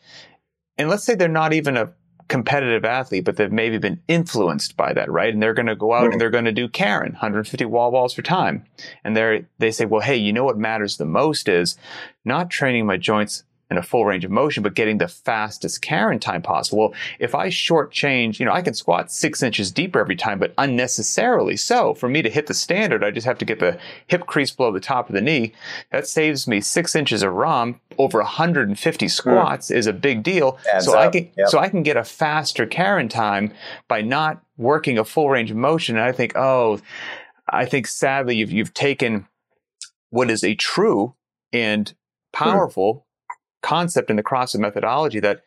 And 0.77 0.89
let's 0.89 1.03
say 1.03 1.15
they're 1.15 1.27
not 1.27 1.53
even 1.53 1.77
a 1.77 1.93
competitive 2.31 2.85
athlete, 2.85 3.25
but 3.25 3.35
they've 3.35 3.51
maybe 3.51 3.77
been 3.77 4.01
influenced 4.07 4.77
by 4.77 4.93
that, 4.93 5.11
right? 5.11 5.33
And 5.33 5.43
they're 5.43 5.53
going 5.53 5.65
to 5.65 5.75
go 5.75 5.93
out 5.93 6.07
mm. 6.07 6.13
and 6.13 6.21
they're 6.21 6.29
going 6.29 6.45
to 6.45 6.53
do 6.53 6.69
Karen, 6.69 7.11
150 7.11 7.65
wall 7.65 7.91
balls 7.91 8.13
for 8.13 8.21
time. 8.21 8.65
And 9.03 9.17
they 9.17 9.45
they 9.59 9.69
say, 9.69 9.83
well, 9.83 10.00
hey, 10.00 10.15
you 10.15 10.31
know 10.31 10.45
what 10.45 10.57
matters 10.57 10.95
the 10.95 11.05
most 11.05 11.50
is 11.50 11.77
not 12.23 12.50
training 12.50 12.85
my 12.85 12.95
joints 12.95 13.43
in 13.71 13.77
a 13.77 13.81
full 13.81 14.05
range 14.05 14.25
of 14.25 14.31
motion, 14.31 14.61
but 14.61 14.75
getting 14.75 14.97
the 14.97 15.07
fastest 15.07 15.81
Karen 15.81 16.19
time 16.19 16.41
possible. 16.41 16.77
Well, 16.77 16.93
if 17.19 17.33
I 17.33 17.47
shortchange, 17.47 18.37
you 18.37 18.45
know, 18.45 18.51
I 18.51 18.61
can 18.61 18.73
squat 18.73 19.11
six 19.11 19.41
inches 19.41 19.71
deeper 19.71 19.99
every 19.99 20.17
time, 20.17 20.39
but 20.39 20.53
unnecessarily 20.57 21.55
so. 21.55 21.93
For 21.93 22.09
me 22.09 22.21
to 22.21 22.29
hit 22.29 22.47
the 22.47 22.53
standard, 22.53 23.01
I 23.01 23.11
just 23.11 23.25
have 23.25 23.37
to 23.37 23.45
get 23.45 23.59
the 23.59 23.79
hip 24.07 24.27
crease 24.27 24.51
below 24.51 24.73
the 24.73 24.81
top 24.81 25.07
of 25.07 25.15
the 25.15 25.21
knee. 25.21 25.53
That 25.91 26.05
saves 26.05 26.47
me 26.47 26.59
six 26.59 26.95
inches 26.95 27.23
of 27.23 27.33
ROM. 27.33 27.79
Over 27.97 28.19
150 28.19 29.07
squats 29.07 29.71
mm. 29.71 29.75
is 29.75 29.87
a 29.87 29.93
big 29.93 30.21
deal. 30.21 30.59
Adds 30.71 30.85
so 30.85 30.93
up. 30.93 31.07
I 31.07 31.09
can 31.09 31.29
yep. 31.37 31.47
so 31.47 31.59
I 31.59 31.69
can 31.69 31.81
get 31.81 31.95
a 31.97 32.03
faster 32.03 32.65
Karen 32.65 33.07
time 33.07 33.53
by 33.87 34.01
not 34.01 34.43
working 34.57 34.97
a 34.97 35.05
full 35.05 35.29
range 35.29 35.49
of 35.49 35.57
motion. 35.57 35.95
And 35.95 36.05
I 36.05 36.11
think, 36.11 36.35
oh, 36.35 36.79
I 37.47 37.65
think 37.65 37.87
sadly 37.87 38.35
you've 38.35 38.51
you've 38.51 38.73
taken 38.73 39.27
what 40.09 40.29
is 40.29 40.43
a 40.43 40.55
true 40.55 41.15
and 41.53 41.87
hmm. 41.89 42.43
powerful 42.43 43.05
concept 43.62 44.10
in 44.10 44.15
the 44.15 44.24
CrossFit 44.24 44.60
methodology 44.60 45.20
that 45.20 45.44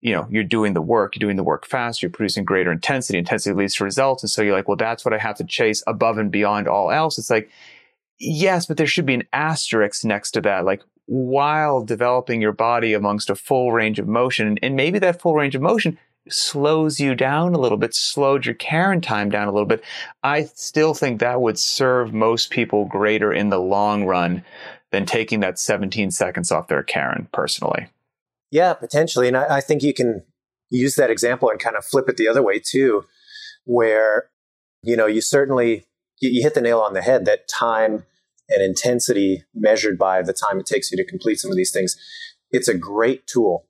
you 0.00 0.12
know 0.12 0.26
you're 0.30 0.44
doing 0.44 0.74
the 0.74 0.82
work 0.82 1.16
you're 1.16 1.26
doing 1.26 1.36
the 1.36 1.42
work 1.42 1.66
fast 1.66 2.02
you're 2.02 2.10
producing 2.10 2.44
greater 2.44 2.70
intensity 2.70 3.18
intensity 3.18 3.54
leads 3.54 3.74
to 3.74 3.84
results 3.84 4.22
and 4.22 4.30
so 4.30 4.42
you're 4.42 4.54
like 4.54 4.68
well 4.68 4.76
that's 4.76 5.04
what 5.04 5.12
i 5.12 5.18
have 5.18 5.36
to 5.36 5.44
chase 5.44 5.82
above 5.88 6.18
and 6.18 6.30
beyond 6.30 6.68
all 6.68 6.92
else 6.92 7.18
it's 7.18 7.30
like 7.30 7.50
yes 8.20 8.66
but 8.66 8.76
there 8.76 8.86
should 8.86 9.06
be 9.06 9.14
an 9.14 9.24
asterisk 9.32 10.04
next 10.04 10.30
to 10.30 10.40
that 10.40 10.64
like 10.64 10.82
while 11.08 11.82
developing 11.82 12.42
your 12.42 12.52
body 12.52 12.92
amongst 12.92 13.30
a 13.30 13.34
full 13.34 13.72
range 13.72 13.98
of 13.98 14.06
motion. 14.06 14.58
And 14.62 14.76
maybe 14.76 14.98
that 14.98 15.20
full 15.20 15.34
range 15.34 15.54
of 15.54 15.62
motion 15.62 15.98
slows 16.28 17.00
you 17.00 17.14
down 17.14 17.54
a 17.54 17.58
little 17.58 17.78
bit, 17.78 17.94
slowed 17.94 18.44
your 18.44 18.54
Karen 18.54 19.00
time 19.00 19.30
down 19.30 19.48
a 19.48 19.52
little 19.52 19.66
bit. 19.66 19.82
I 20.22 20.44
still 20.54 20.92
think 20.92 21.18
that 21.18 21.40
would 21.40 21.58
serve 21.58 22.12
most 22.12 22.50
people 22.50 22.84
greater 22.84 23.32
in 23.32 23.48
the 23.48 23.58
long 23.58 24.04
run 24.04 24.44
than 24.90 25.06
taking 25.06 25.40
that 25.40 25.58
17 25.58 26.10
seconds 26.10 26.50
off 26.50 26.68
their 26.68 26.82
Karen 26.82 27.28
personally. 27.32 27.88
Yeah, 28.50 28.74
potentially. 28.74 29.28
And 29.28 29.36
I, 29.36 29.56
I 29.56 29.60
think 29.60 29.82
you 29.82 29.92
can 29.92 30.24
use 30.70 30.94
that 30.96 31.10
example 31.10 31.50
and 31.50 31.60
kind 31.60 31.76
of 31.76 31.84
flip 31.84 32.08
it 32.08 32.16
the 32.16 32.28
other 32.28 32.42
way 32.42 32.58
too, 32.58 33.04
where, 33.64 34.30
you 34.82 34.96
know, 34.96 35.06
you 35.06 35.20
certainly, 35.20 35.86
you, 36.20 36.30
you 36.30 36.42
hit 36.42 36.54
the 36.54 36.60
nail 36.60 36.80
on 36.80 36.94
the 36.94 37.02
head 37.02 37.24
that 37.26 37.48
time 37.48 38.04
and 38.48 38.62
intensity 38.62 39.44
measured 39.54 39.98
by 39.98 40.22
the 40.22 40.32
time 40.32 40.58
it 40.58 40.66
takes 40.66 40.90
you 40.90 40.96
to 40.96 41.04
complete 41.04 41.38
some 41.38 41.50
of 41.50 41.56
these 41.56 41.70
things. 41.70 41.96
It's 42.50 42.68
a 42.68 42.76
great 42.76 43.26
tool 43.26 43.66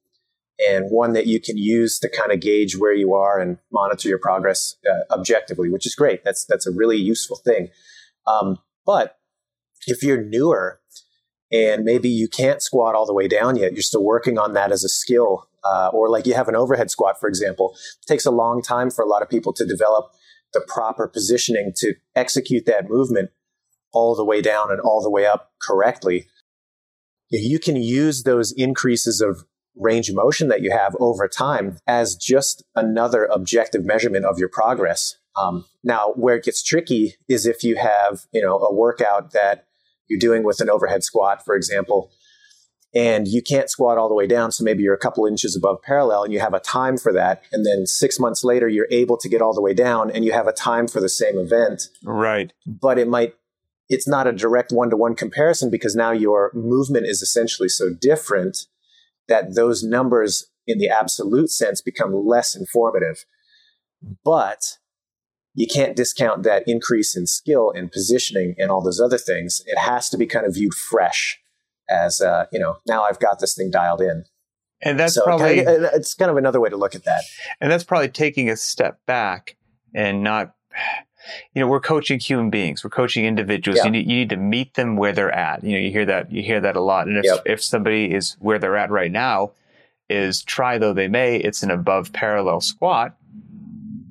and 0.59 0.87
one 0.91 1.13
that 1.13 1.27
you 1.27 1.41
can 1.41 1.57
use 1.57 1.99
to 2.01 2.09
kind 2.09 2.33
of 2.33 2.41
gauge 2.41 2.77
where 2.77 2.95
you 2.95 3.15
are 3.15 3.39
and 3.41 3.59
monitor 3.73 4.09
your 4.09 4.19
progress 4.19 4.77
uh, 4.89 5.13
objectively, 5.13 5.69
which 5.71 5.87
is 5.87 5.95
great. 5.95 6.25
That's 6.25 6.45
that's 6.45 6.67
a 6.67 6.73
really 6.73 6.97
useful 6.97 7.37
thing. 7.37 7.69
Um, 8.27 8.59
but 8.85 9.19
if 9.87 10.03
you're 10.03 10.23
newer 10.23 10.78
and 11.51 11.85
maybe 11.85 12.09
you 12.09 12.29
can't 12.29 12.63
squat 12.63 12.95
all 12.95 13.07
the 13.07 13.15
way 13.15 13.29
down 13.29 13.57
yet, 13.57 13.73
you're 13.73 13.83
still 13.83 14.05
working 14.05 14.39
on 14.39 14.53
that 14.55 14.73
as 14.73 14.85
a 14.85 14.89
skill, 14.89 15.49
uh, 15.65 15.91
or 15.93 16.09
like 16.09 16.27
you 16.27 16.35
have 16.35 16.49
an 16.49 16.57
overhead 16.57 16.91
squat, 16.91 17.19
for 17.19 17.29
example, 17.29 17.75
it 17.75 18.07
takes 18.07 18.27
a 18.27 18.31
long 18.31 18.63
time 18.63 18.91
for 18.91 19.05
a 19.05 19.09
lot 19.09 19.23
of 19.23 19.29
people 19.29 19.53
to 19.53 19.67
develop 19.67 20.13
the 20.53 20.65
proper 20.67 21.07
positioning 21.07 21.73
to 21.77 21.95
execute 22.15 22.67
that 22.67 22.89
movement 22.89 23.31
all 23.93 24.15
the 24.15 24.25
way 24.25 24.41
down 24.41 24.71
and 24.71 24.81
all 24.81 25.03
the 25.03 25.11
way 25.11 25.27
up 25.27 25.53
correctly. 25.61 26.27
You 27.31 27.59
can 27.59 27.77
use 27.77 28.23
those 28.23 28.53
increases 28.53 29.21
of 29.21 29.45
range 29.77 30.09
of 30.09 30.17
motion 30.17 30.49
that 30.49 30.63
you 30.63 30.71
have 30.71 30.97
over 30.99 31.29
time 31.29 31.79
as 31.87 32.17
just 32.17 32.65
another 32.75 33.27
objective 33.27 33.85
measurement 33.85 34.25
of 34.25 34.39
your 34.39 34.49
progress. 34.49 35.17
Um, 35.41 35.67
now, 35.85 36.13
where 36.17 36.37
it 36.37 36.45
gets 36.45 36.63
tricky 36.63 37.15
is 37.29 37.47
if 37.47 37.63
you 37.63 37.77
have, 37.77 38.23
you 38.33 38.43
know, 38.43 38.59
a 38.59 38.75
workout 38.75 39.33
that 39.33 39.68
you're 40.09 40.19
doing 40.19 40.43
with 40.45 40.61
an 40.61 40.71
overhead 40.71 41.03
squat, 41.05 41.45
for 41.45 41.55
example, 41.55 42.11
and 42.95 43.29
you 43.29 43.43
can't 43.43 43.71
squat 43.71 43.99
all 43.99 44.09
the 44.09 44.15
way 44.15 44.27
down. 44.27 44.51
So 44.51 44.65
maybe 44.65 44.83
you're 44.83 44.95
a 44.95 44.99
couple 44.99 45.27
inches 45.27 45.55
above 45.55 45.83
parallel 45.83 46.25
and 46.25 46.33
you 46.33 46.41
have 46.41 46.55
a 46.55 46.61
time 46.61 46.97
for 46.97 47.13
that. 47.13 47.43
And 47.53 47.67
then 47.67 47.87
six 47.87 48.19
months 48.19 48.43
later, 48.43 48.69
you're 48.69 48.89
able 48.91 49.19
to 49.19 49.29
get 49.29 49.43
all 49.43 49.55
the 49.55 49.63
way 49.63 49.75
down 49.75 50.11
and 50.11 50.25
you 50.25 50.33
have 50.33 50.47
a 50.47 50.53
time 50.53 50.89
for 50.89 51.01
the 51.01 51.09
same 51.09 51.39
event. 51.39 51.83
Right. 52.03 52.53
But 52.67 52.99
it 52.99 53.09
might, 53.09 53.35
it's 53.91 54.09
not 54.09 54.27
a 54.27 54.33
direct 54.33 54.73
one 54.73 54.91
to 54.91 54.97
one 54.97 55.15
comparison 55.15 55.71
because 55.71 55.95
now 55.95 56.13
your 56.13 56.51
movement 56.55 57.07
is 57.07 57.21
essentially 57.21 57.69
so 57.69 57.91
different 58.01 58.67
that 59.29 59.55
those 59.55 59.83
numbers 59.83 60.47
in 60.67 60.79
the 60.79 60.89
absolute 60.89 61.51
sense 61.51 61.83
become 61.83 62.15
less 62.15 62.57
informative. 62.57 63.25
But 64.25 64.79
you 65.59 65.67
can't 65.67 65.97
discount 65.97 66.45
that 66.45 66.63
increase 66.69 67.17
in 67.17 67.27
skill 67.27 67.73
and 67.73 67.91
positioning 67.91 68.55
and 68.59 68.71
all 68.71 68.81
those 68.81 69.01
other 69.01 69.19
things. 69.19 69.61
It 69.67 69.77
has 69.77 70.09
to 70.11 70.17
be 70.17 70.25
kind 70.25 70.47
of 70.47 70.55
viewed 70.55 70.73
fresh 70.73 71.41
as, 71.91 72.21
uh, 72.21 72.47
you 72.53 72.61
know, 72.61 72.77
now 72.87 73.03
I've 73.03 73.19
got 73.19 73.41
this 73.41 73.57
thing 73.57 73.69
dialed 73.69 74.01
in. 74.01 74.25
And 74.81 75.01
that's 75.01 75.15
so 75.15 75.25
probably, 75.25 75.65
kind 75.65 75.85
of, 75.85 75.91
it's 75.95 76.15
kind 76.15 76.31
of 76.31 76.37
another 76.37 76.61
way 76.61 76.71
to 76.71 76.77
look 76.77 76.95
at 76.95 77.05
that. 77.07 77.25
And 77.61 77.73
that's 77.73 77.83
probably 77.83 78.09
taking 78.09 78.49
a 78.49 78.57
step 78.57 79.05
back 79.05 79.57
and 79.93 80.23
not, 80.23 80.55
you 81.53 81.61
know, 81.61 81.67
we're 81.67 81.81
coaching 81.81 82.21
human 82.21 82.51
beings. 82.51 82.85
We're 82.85 82.91
coaching 82.91 83.25
individuals. 83.25 83.79
Yeah. 83.79 83.87
You, 83.87 83.91
need, 83.91 84.09
you 84.09 84.17
need 84.17 84.31
to 84.31 84.37
meet 84.37 84.75
them 84.75 84.95
where 84.95 85.13
they're 85.13 85.35
at. 85.35 85.65
You 85.65 85.73
know, 85.73 85.79
you 85.79 85.91
hear 85.91 86.07
that, 86.07 86.31
you 86.31 86.45
hear 86.45 86.61
that 86.61 86.77
a 86.77 86.81
lot. 86.81 87.09
And 87.09 87.19
if, 87.19 87.25
yep. 87.25 87.43
if 87.45 87.65
somebody 87.65 88.15
is 88.15 88.37
where 88.39 88.61
they're 88.61 88.77
at 88.77 88.93
right 88.93 89.11
now 89.11 89.51
is 90.09 90.45
try 90.45 90.79
though 90.79 90.93
they 90.93 91.09
may, 91.09 91.39
it's 91.39 91.65
an 91.65 91.73
above 91.73 92.13
parallel 92.13 92.61
squat. 92.61 93.17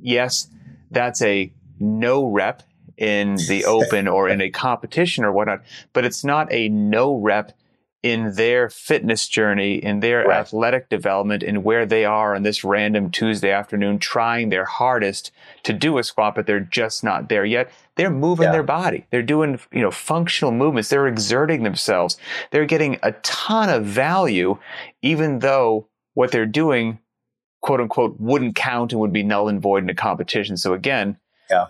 Yes, 0.01 0.50
that's 0.91 1.22
a 1.22 1.51
no 1.79 2.25
rep 2.25 2.63
in 2.98 3.36
the 3.48 3.65
open 3.67 4.08
or 4.08 4.27
in 4.29 4.41
a 4.41 4.50
competition 4.50 5.24
or 5.24 5.32
whatnot, 5.32 5.62
but 5.94 6.06
it's 6.06 6.24
not 6.24 6.51
a 6.51 6.70
no 6.70 7.15
rep 7.15 7.53
in 8.03 8.36
their 8.36 8.70
fitness 8.70 9.27
journey, 9.27 9.75
in 9.75 10.00
their 10.00 10.24
right. 10.24 10.39
athletic 10.39 10.88
development, 10.88 11.44
in 11.44 11.63
where 11.63 11.86
they 11.86 12.06
are 12.06 12.36
on 12.36 12.44
this 12.44 12.63
random 12.63 13.10
Tuesday 13.10 13.51
afternoon, 13.51 14.00
trying 14.00 14.50
their 14.50 14.65
hardest 14.65 15.32
to 15.63 15.74
do 15.74 15.98
a 15.98 16.03
squat, 16.03 16.36
but 16.36 16.46
they're 16.46 16.60
just 16.60 17.03
not 17.03 17.27
there 17.27 17.44
yet. 17.44 17.72
They're 17.96 18.12
moving 18.12 18.46
yeah. 18.46 18.51
their 18.51 18.63
body. 18.63 19.06
They're 19.10 19.24
doing, 19.24 19.60
you 19.72 19.82
know, 19.82 19.91
functional 19.91 20.51
movements. 20.51 20.89
They're 20.89 21.08
exerting 21.08 21.63
themselves. 21.63 22.17
They're 22.51 22.65
getting 22.65 23.00
a 23.01 23.13
ton 23.24 23.70
of 23.70 23.86
value, 23.86 24.60
even 25.01 25.39
though 25.39 25.88
what 26.13 26.32
they're 26.32 26.46
doing, 26.46 27.00
quote 27.62 27.82
unquote, 27.82 28.16
wouldn't 28.20 28.56
count 28.56 28.92
and 28.92 29.02
would 29.02 29.14
be 29.14 29.24
null 29.24 29.50
and 29.50 29.62
void 29.62 29.84
in 29.84 29.90
a 29.90 29.96
competition. 29.96 30.58
So 30.58 30.74
again, 30.74 31.18
yeah. 31.50 31.68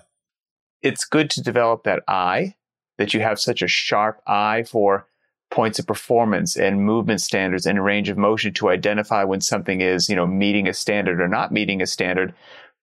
it's 0.82 1.06
good 1.06 1.30
to 1.32 1.42
develop 1.42 1.84
that 1.84 2.04
eye, 2.08 2.56
that 2.98 3.14
you 3.14 3.22
have 3.22 3.40
such 3.40 3.62
a 3.62 3.68
sharp 3.68 4.22
eye 4.28 4.64
for 4.64 5.08
points 5.50 5.80
of 5.80 5.88
performance 5.88 6.58
and 6.58 6.84
movement 6.84 7.22
standards 7.22 7.66
and 7.66 7.84
range 7.84 8.10
of 8.10 8.18
motion 8.18 8.54
to 8.54 8.70
identify 8.70 9.24
when 9.24 9.42
something 9.42 9.82
is, 9.82 10.10
you 10.10 10.16
know, 10.16 10.28
meeting 10.28 10.68
a 10.68 10.74
standard 10.74 11.22
or 11.22 11.28
not 11.28 11.52
meeting 11.52 11.82
a 11.82 11.88
standard. 11.88 12.34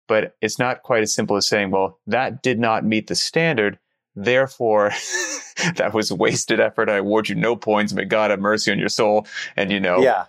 But 0.06 0.36
it's 0.40 0.58
not 0.58 0.82
quite 0.82 1.02
as 1.02 1.14
simple 1.14 1.36
as 1.36 1.46
saying, 1.46 1.70
well, 1.70 1.98
that 2.06 2.42
did 2.42 2.58
not 2.58 2.84
meet 2.84 3.06
the 3.06 3.14
standard. 3.14 3.78
Therefore, 4.14 4.92
that 5.76 5.92
was 5.94 6.12
wasted 6.12 6.60
effort. 6.60 6.88
I 6.88 6.96
award 6.96 7.28
you 7.28 7.34
no 7.34 7.56
points. 7.56 7.92
May 7.92 8.04
God 8.04 8.30
have 8.30 8.40
mercy 8.40 8.70
on 8.70 8.78
your 8.78 8.88
soul. 8.88 9.26
And, 9.56 9.70
you 9.70 9.80
know, 9.80 10.00
yeah. 10.00 10.26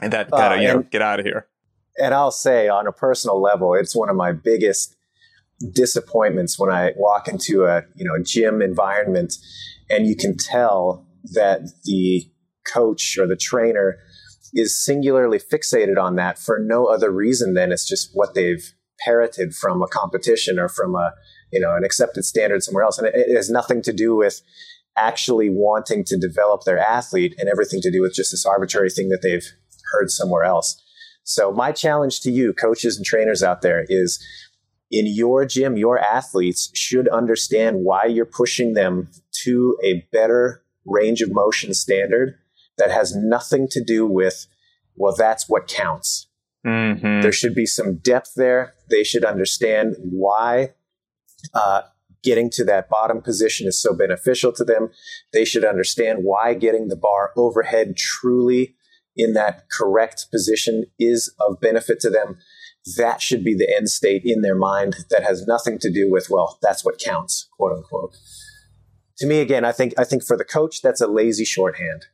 And 0.00 0.12
that 0.12 0.32
of, 0.32 0.52
uh, 0.52 0.54
you 0.56 0.68
know, 0.68 0.82
get 0.82 1.02
out 1.02 1.20
of 1.20 1.26
here. 1.26 1.46
And 1.98 2.14
I'll 2.14 2.30
say 2.30 2.68
on 2.68 2.86
a 2.86 2.92
personal 2.92 3.40
level, 3.40 3.74
it's 3.74 3.96
one 3.96 4.10
of 4.10 4.16
my 4.16 4.32
biggest 4.32 4.96
disappointments 5.72 6.58
when 6.58 6.70
I 6.70 6.92
walk 6.96 7.28
into 7.28 7.64
a, 7.64 7.82
you 7.94 8.04
know, 8.04 8.22
gym 8.22 8.60
environment 8.60 9.34
and 9.88 10.06
you 10.06 10.16
can 10.16 10.36
tell 10.36 11.06
that 11.32 11.62
the 11.84 12.28
coach 12.66 13.16
or 13.18 13.26
the 13.26 13.36
trainer 13.36 13.96
is 14.52 14.84
singularly 14.84 15.38
fixated 15.38 15.98
on 15.98 16.16
that 16.16 16.38
for 16.38 16.58
no 16.58 16.86
other 16.86 17.10
reason 17.10 17.54
than 17.54 17.72
it's 17.72 17.86
just 17.86 18.10
what 18.14 18.34
they've 18.34 18.72
parroted 19.00 19.54
from 19.54 19.82
a 19.82 19.88
competition 19.88 20.58
or 20.58 20.68
from 20.68 20.94
a 20.94 21.12
you 21.52 21.60
know 21.60 21.74
an 21.74 21.84
accepted 21.84 22.24
standard 22.24 22.62
somewhere 22.62 22.84
else. 22.84 22.98
And 22.98 23.06
it, 23.06 23.14
it 23.14 23.36
has 23.36 23.50
nothing 23.50 23.82
to 23.82 23.92
do 23.92 24.16
with 24.16 24.42
actually 24.96 25.50
wanting 25.50 26.04
to 26.04 26.16
develop 26.16 26.64
their 26.64 26.78
athlete 26.78 27.34
and 27.38 27.48
everything 27.48 27.80
to 27.82 27.90
do 27.90 28.00
with 28.00 28.14
just 28.14 28.30
this 28.30 28.46
arbitrary 28.46 28.90
thing 28.90 29.10
that 29.10 29.20
they've 29.22 29.46
heard 29.92 30.10
somewhere 30.10 30.44
else 30.44 30.82
so 31.26 31.52
my 31.52 31.72
challenge 31.72 32.20
to 32.20 32.30
you 32.30 32.52
coaches 32.52 32.96
and 32.96 33.04
trainers 33.04 33.42
out 33.42 33.60
there 33.60 33.84
is 33.88 34.24
in 34.90 35.06
your 35.06 35.44
gym 35.44 35.76
your 35.76 35.98
athletes 35.98 36.70
should 36.72 37.08
understand 37.08 37.84
why 37.84 38.04
you're 38.04 38.24
pushing 38.24 38.74
them 38.74 39.08
to 39.44 39.76
a 39.84 40.06
better 40.12 40.62
range 40.86 41.20
of 41.20 41.32
motion 41.32 41.74
standard 41.74 42.38
that 42.78 42.90
has 42.90 43.14
nothing 43.14 43.68
to 43.68 43.82
do 43.82 44.06
with, 44.06 44.46
well, 44.94 45.14
that's 45.16 45.48
what 45.48 45.68
counts. 45.68 46.28
Mm-hmm. 46.66 47.22
There 47.22 47.32
should 47.32 47.54
be 47.54 47.66
some 47.66 47.96
depth 47.96 48.32
there. 48.36 48.74
They 48.90 49.04
should 49.04 49.24
understand 49.24 49.96
why 49.98 50.74
uh, 51.54 51.82
getting 52.22 52.50
to 52.50 52.64
that 52.64 52.88
bottom 52.88 53.20
position 53.20 53.66
is 53.66 53.80
so 53.80 53.94
beneficial 53.94 54.52
to 54.52 54.64
them. 54.64 54.90
They 55.32 55.44
should 55.44 55.64
understand 55.64 56.20
why 56.22 56.54
getting 56.54 56.88
the 56.88 56.96
bar 56.96 57.32
overhead 57.36 57.96
truly 57.96 58.74
in 59.16 59.32
that 59.32 59.64
correct 59.70 60.26
position 60.30 60.84
is 60.98 61.34
of 61.40 61.60
benefit 61.60 62.00
to 62.00 62.10
them. 62.10 62.38
That 62.96 63.20
should 63.20 63.42
be 63.42 63.54
the 63.54 63.72
end 63.76 63.88
state 63.88 64.22
in 64.24 64.42
their 64.42 64.54
mind 64.54 64.96
that 65.10 65.24
has 65.24 65.46
nothing 65.46 65.78
to 65.80 65.90
do 65.90 66.10
with, 66.10 66.28
well, 66.30 66.58
that's 66.62 66.84
what 66.84 66.98
counts, 66.98 67.48
quote 67.56 67.72
unquote 67.72 68.16
to 69.18 69.26
me, 69.26 69.40
again, 69.40 69.64
I 69.64 69.72
think 69.72 69.94
I 69.98 70.04
think 70.04 70.24
for 70.24 70.36
the 70.36 70.44
coach, 70.44 70.82
that's 70.82 71.00
a 71.00 71.06
lazy 71.06 71.44
shorthand. 71.44 72.06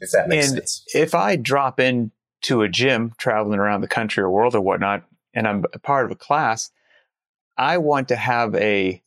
If 0.00 0.10
that 0.12 0.28
makes 0.28 0.48
and 0.48 0.58
sense. 0.58 0.84
If 0.94 1.14
I 1.14 1.36
drop 1.36 1.80
into 1.80 2.62
a 2.62 2.68
gym, 2.68 3.12
traveling 3.18 3.58
around 3.58 3.80
the 3.80 3.88
country 3.88 4.22
or 4.22 4.30
world 4.30 4.54
or 4.54 4.60
whatnot, 4.60 5.04
and 5.34 5.48
I'm 5.48 5.64
a 5.72 5.78
part 5.78 6.04
of 6.04 6.10
a 6.10 6.16
class, 6.16 6.70
I 7.56 7.78
want 7.78 8.08
to 8.08 8.16
have 8.16 8.54
a 8.54 9.02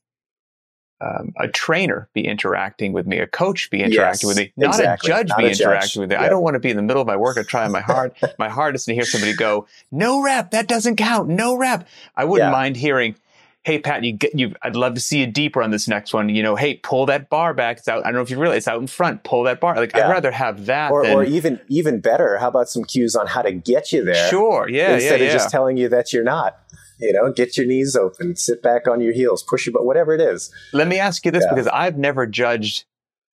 um, 1.02 1.34
a 1.38 1.48
trainer 1.48 2.10
be 2.14 2.26
interacting 2.26 2.92
with 2.92 3.08
me, 3.08 3.20
a 3.20 3.28
coach 3.28 3.70
be 3.70 3.82
interacting 3.82 4.28
yes, 4.28 4.36
with 4.36 4.38
me, 4.38 4.54
not 4.58 4.76
exactly. 4.76 5.12
a 5.12 5.16
judge 5.16 5.28
not 5.30 5.38
be 5.38 5.46
a 5.46 5.50
interacting 5.50 5.88
judge. 5.88 5.98
with 5.98 6.10
me. 6.10 6.16
Yep. 6.16 6.24
I 6.24 6.30
don't 6.30 6.44
want 6.44 6.56
to 6.56 6.60
be 6.60 6.70
in 6.70 6.76
the 6.76 6.84
middle 6.84 7.02
of 7.02 7.08
my 7.08 7.16
work 7.16 7.38
and 7.38 7.48
trying 7.48 7.72
my 7.72 7.82
hard 7.82 8.14
my 8.40 8.50
hardest 8.50 8.86
to 8.86 8.94
hear 8.94 9.06
somebody 9.06 9.34
go, 9.34 9.68
"No 9.92 10.22
rep, 10.22 10.52
that 10.52 10.68
doesn't 10.68 10.98
count. 10.98 11.30
No 11.30 11.56
rep." 11.56 11.88
I 12.16 12.26
wouldn't 12.26 12.48
yeah. 12.48 12.52
mind 12.52 12.76
hearing, 12.76 13.16
hey 13.64 13.80
Pat, 13.80 14.04
you 14.04 14.14
get 14.14 14.38
you. 14.38 14.54
I'd 14.62 14.76
love 14.76 14.94
to 14.96 15.00
see 15.00 15.20
you 15.20 15.28
deeper 15.28 15.62
on 15.62 15.72
this 15.72 15.88
next 15.88 16.14
one. 16.14 16.30
You 16.30 16.44
know, 16.44 16.56
hey, 16.56 16.76
pull 16.76 17.06
that 17.08 17.30
bar 17.30 17.54
back. 17.54 17.78
It's 17.78 17.88
out. 17.88 18.02
I 18.02 18.10
don't 18.10 18.16
know 18.16 18.22
if 18.22 18.30
you 18.30 18.40
realize 18.40 18.60
it's 18.60 18.68
out 18.68 18.82
in 18.82 18.88
front. 18.88 19.24
Pull 19.24 19.44
that 19.44 19.60
bar. 19.60 19.76
Like 19.76 19.96
yeah. 19.96 20.08
I'd 20.08 20.12
rather 20.12 20.32
have 20.32 20.66
that. 20.66 20.92
Or, 20.92 21.04
than, 21.04 21.14
or 21.14 21.24
even 21.24 21.60
even 21.68 22.00
better. 22.00 22.38
How 22.38 22.48
about 22.48 22.70
some 22.70 22.84
cues 22.84 23.16
on 23.16 23.28
how 23.28 23.42
to 23.42 23.52
get 23.52 23.92
you 23.92 24.04
there? 24.04 24.30
Sure. 24.30 24.68
Yeah. 24.70 24.96
Instead 24.96 25.22
yeah, 25.22 25.28
of 25.28 25.34
just 25.34 25.50
telling 25.50 25.78
you 25.78 25.90
that 25.90 26.14
you're 26.14 26.24
not. 26.24 26.60
You 27.00 27.14
know, 27.14 27.32
get 27.32 27.58
your 27.58 27.66
knees 27.66 27.96
open, 27.96 28.36
sit 28.36 28.62
back 28.62 28.88
on 28.88 29.00
your 29.00 29.14
heels, 29.14 29.42
push 29.44 29.66
your 29.66 29.74
butt, 29.74 29.86
whatever 29.86 30.14
it 30.14 30.22
is. 30.22 30.52
Let 30.74 30.88
me 30.88 31.00
ask 31.00 31.26
you 31.26 31.32
this 31.32 31.46
yeah. 31.46 31.54
because 31.54 31.68
I've 31.68 31.98
never 31.98 32.26
judged 32.28 32.86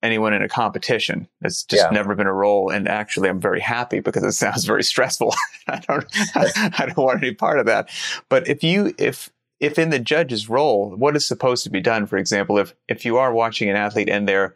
anyone 0.04 0.34
in 0.34 0.42
a 0.42 0.50
competition. 0.50 1.28
It's 1.42 1.64
just 1.64 1.84
yeah. 1.84 1.90
never 1.90 2.16
been 2.16 2.28
a 2.28 2.34
role. 2.34 2.70
And 2.70 2.88
actually, 2.88 3.30
I'm 3.30 3.40
very 3.40 3.60
happy 3.60 4.00
because 4.00 4.24
it 4.24 4.32
sounds 4.34 4.66
very 4.66 4.84
stressful. 4.84 5.34
I 5.68 5.80
don't, 5.80 6.06
I 6.36 6.86
don't 6.88 6.98
want 6.98 7.24
any 7.24 7.34
part 7.34 7.60
of 7.60 7.66
that. 7.68 7.90
But 8.30 8.48
if 8.48 8.64
you, 8.64 8.94
if, 8.98 9.32
if 9.60 9.78
in 9.78 9.92
the 9.92 10.00
judge's 10.00 10.50
role, 10.50 10.96
what 10.96 11.16
is 11.16 11.26
supposed 11.26 11.64
to 11.66 11.70
be 11.70 11.82
done? 11.82 12.08
For 12.08 12.18
example, 12.18 12.58
if, 12.58 12.74
if 12.88 13.06
you 13.06 13.18
are 13.18 13.32
watching 13.32 13.70
an 13.70 13.76
athlete 13.76 14.10
and 14.10 14.28
they're, 14.28 14.56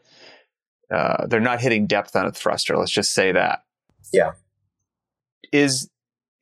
uh, 0.92 1.28
they're 1.28 1.40
not 1.40 1.62
hitting 1.62 1.88
depth 1.88 2.16
on 2.16 2.26
a 2.26 2.32
thruster, 2.32 2.78
let's 2.78 2.92
just 2.92 3.14
say 3.14 3.32
that. 3.32 3.64
Yeah. 4.12 4.32
Is 5.52 5.90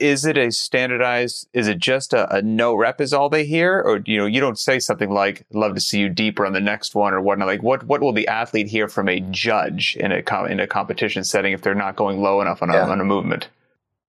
is 0.03 0.25
it 0.25 0.37
a 0.37 0.51
standardized 0.51 1.47
is 1.53 1.69
it 1.69 1.79
just 1.79 2.11
a, 2.11 2.35
a, 2.35 2.41
no 2.41 2.75
rep 2.75 2.99
is 2.99 3.13
all 3.13 3.29
they 3.29 3.45
hear? 3.45 3.79
Or 3.79 4.01
you 4.05 4.17
know 4.17 4.25
you 4.25 4.41
don't 4.41 4.59
say 4.59 4.77
something 4.79 5.09
like 5.09 5.45
love 5.53 5.75
to 5.75 5.81
see 5.81 5.99
you 5.99 6.09
deeper 6.09 6.45
on 6.45 6.51
the 6.51 6.59
next 6.59 6.93
one 6.93 7.13
or 7.13 7.21
whatnot. 7.21 7.47
Like 7.47 7.63
what 7.63 7.85
what 7.85 8.01
will 8.01 8.11
the 8.11 8.27
athlete 8.27 8.67
hear 8.67 8.89
from 8.89 9.07
a 9.07 9.21
judge 9.21 9.95
in 9.95 10.11
a 10.11 10.45
in 10.45 10.59
a 10.59 10.67
competition 10.67 11.23
setting 11.23 11.53
if 11.53 11.61
they're 11.61 11.73
not 11.73 11.95
going 11.95 12.21
low 12.21 12.41
enough 12.41 12.61
on 12.61 12.69
a, 12.69 12.73
yeah. 12.73 12.89
on 12.89 12.99
a 12.99 13.05
movement? 13.05 13.47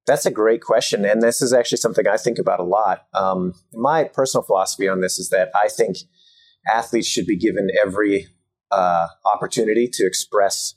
That's 0.05 0.27
a 0.27 0.33
great 0.33 0.63
question 0.63 1.05
and 1.05 1.23
this 1.23 1.41
is 1.41 1.53
actually 1.53 1.79
something 1.79 2.07
i 2.09 2.17
think 2.17 2.39
about 2.39 2.59
a 2.59 2.65
lot. 2.65 3.07
Um, 3.15 3.55
my 3.73 4.05
personal 4.05 4.43
philosophy 4.43 4.89
on 4.89 5.01
this 5.01 5.21
is 5.21 5.31
that 5.31 5.51
i 5.55 5.69
think 5.69 5.99
athletes 6.67 7.07
should 7.07 7.27
be 7.27 7.37
given 7.37 7.69
every 7.81 8.27
uh, 8.73 9.07
opportunity 9.25 9.89
to 9.93 10.05
express 10.05 10.75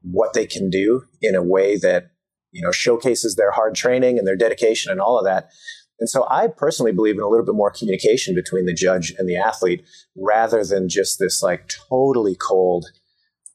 what 0.00 0.32
they 0.32 0.46
can 0.46 0.70
do 0.70 1.04
in 1.20 1.34
a 1.34 1.42
way 1.42 1.76
that 1.76 2.13
you 2.54 2.62
know, 2.62 2.70
showcases 2.70 3.34
their 3.34 3.50
hard 3.50 3.74
training 3.74 4.16
and 4.16 4.26
their 4.26 4.36
dedication 4.36 4.92
and 4.92 5.00
all 5.00 5.18
of 5.18 5.24
that. 5.24 5.50
And 5.98 6.08
so 6.08 6.26
I 6.30 6.46
personally 6.46 6.92
believe 6.92 7.16
in 7.16 7.20
a 7.20 7.28
little 7.28 7.44
bit 7.44 7.54
more 7.54 7.70
communication 7.70 8.34
between 8.34 8.64
the 8.64 8.72
judge 8.72 9.12
and 9.18 9.28
the 9.28 9.36
athlete 9.36 9.84
rather 10.16 10.64
than 10.64 10.88
just 10.88 11.18
this 11.18 11.42
like 11.42 11.68
totally 11.88 12.36
cold 12.36 12.86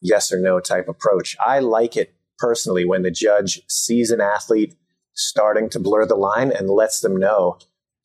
yes 0.01 0.31
or 0.31 0.39
no 0.39 0.59
type 0.59 0.87
approach. 0.87 1.35
I 1.45 1.59
like 1.59 1.95
it 1.95 2.13
personally 2.37 2.85
when 2.85 3.03
the 3.03 3.11
judge 3.11 3.61
sees 3.67 4.11
an 4.11 4.21
athlete 4.21 4.75
starting 5.13 5.69
to 5.69 5.79
blur 5.79 6.05
the 6.05 6.15
line 6.15 6.51
and 6.51 6.69
lets 6.69 6.99
them 6.99 7.15
know, 7.15 7.57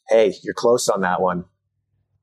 hey, 0.08 0.34
you're 0.42 0.54
close 0.54 0.88
on 0.88 1.00
that 1.00 1.20
one. 1.20 1.44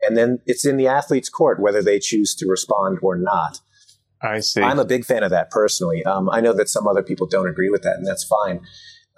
And 0.01 0.17
then 0.17 0.39
it's 0.45 0.65
in 0.65 0.77
the 0.77 0.87
athlete's 0.87 1.29
court 1.29 1.61
whether 1.61 1.83
they 1.83 1.99
choose 1.99 2.35
to 2.35 2.47
respond 2.47 2.99
or 3.01 3.17
not. 3.17 3.59
I 4.21 4.39
see. 4.39 4.61
I'm 4.61 4.79
a 4.79 4.85
big 4.85 5.05
fan 5.05 5.23
of 5.23 5.31
that 5.31 5.49
personally. 5.49 6.03
Um, 6.03 6.29
I 6.29 6.41
know 6.41 6.53
that 6.53 6.69
some 6.69 6.87
other 6.87 7.03
people 7.03 7.27
don't 7.27 7.47
agree 7.47 7.69
with 7.69 7.81
that, 7.83 7.95
and 7.95 8.05
that's 8.05 8.23
fine. 8.23 8.61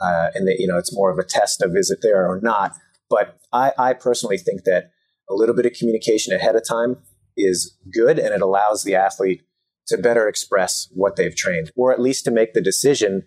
Uh, 0.02 0.30
and 0.34 0.48
that 0.48 0.58
you 0.60 0.68
know, 0.68 0.78
it's 0.78 0.94
more 0.94 1.12
of 1.12 1.20
a 1.20 1.24
test 1.24 1.62
of 1.62 1.76
is 1.76 1.92
it 1.92 2.00
there 2.02 2.26
or 2.28 2.40
not. 2.42 2.74
But 3.10 3.38
I, 3.52 3.74
I 3.78 3.94
personally 3.94 4.38
think 4.38 4.64
that 4.64 4.92
a 5.30 5.34
little 5.34 5.56
bit 5.56 5.66
of 5.66 5.74
communication 5.74 6.34
ahead 6.34 6.56
of 6.56 6.64
time 6.68 6.98
is 7.36 7.78
good, 7.94 8.18
and 8.18 8.34
it 8.34 8.42
allows 8.42 8.84
the 8.84 8.96
athlete 8.96 9.42
to 9.88 9.98
better 9.98 10.28
express 10.28 10.88
what 10.94 11.16
they've 11.16 11.36
trained, 11.36 11.72
or 11.76 11.92
at 11.92 12.00
least 12.00 12.26
to 12.26 12.32
make 12.32 12.54
the 12.54 12.62
decision: 12.62 13.24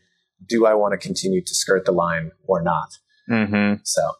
Do 0.47 0.67
I 0.67 0.75
want 0.75 0.93
to 0.93 0.99
continue 0.99 1.43
to 1.45 1.55
skirt 1.55 1.85
the 1.85 1.93
line 1.93 2.33
or 2.47 2.63
not? 2.63 2.99
Mm-hmm. 3.31 3.81
So, 3.85 4.13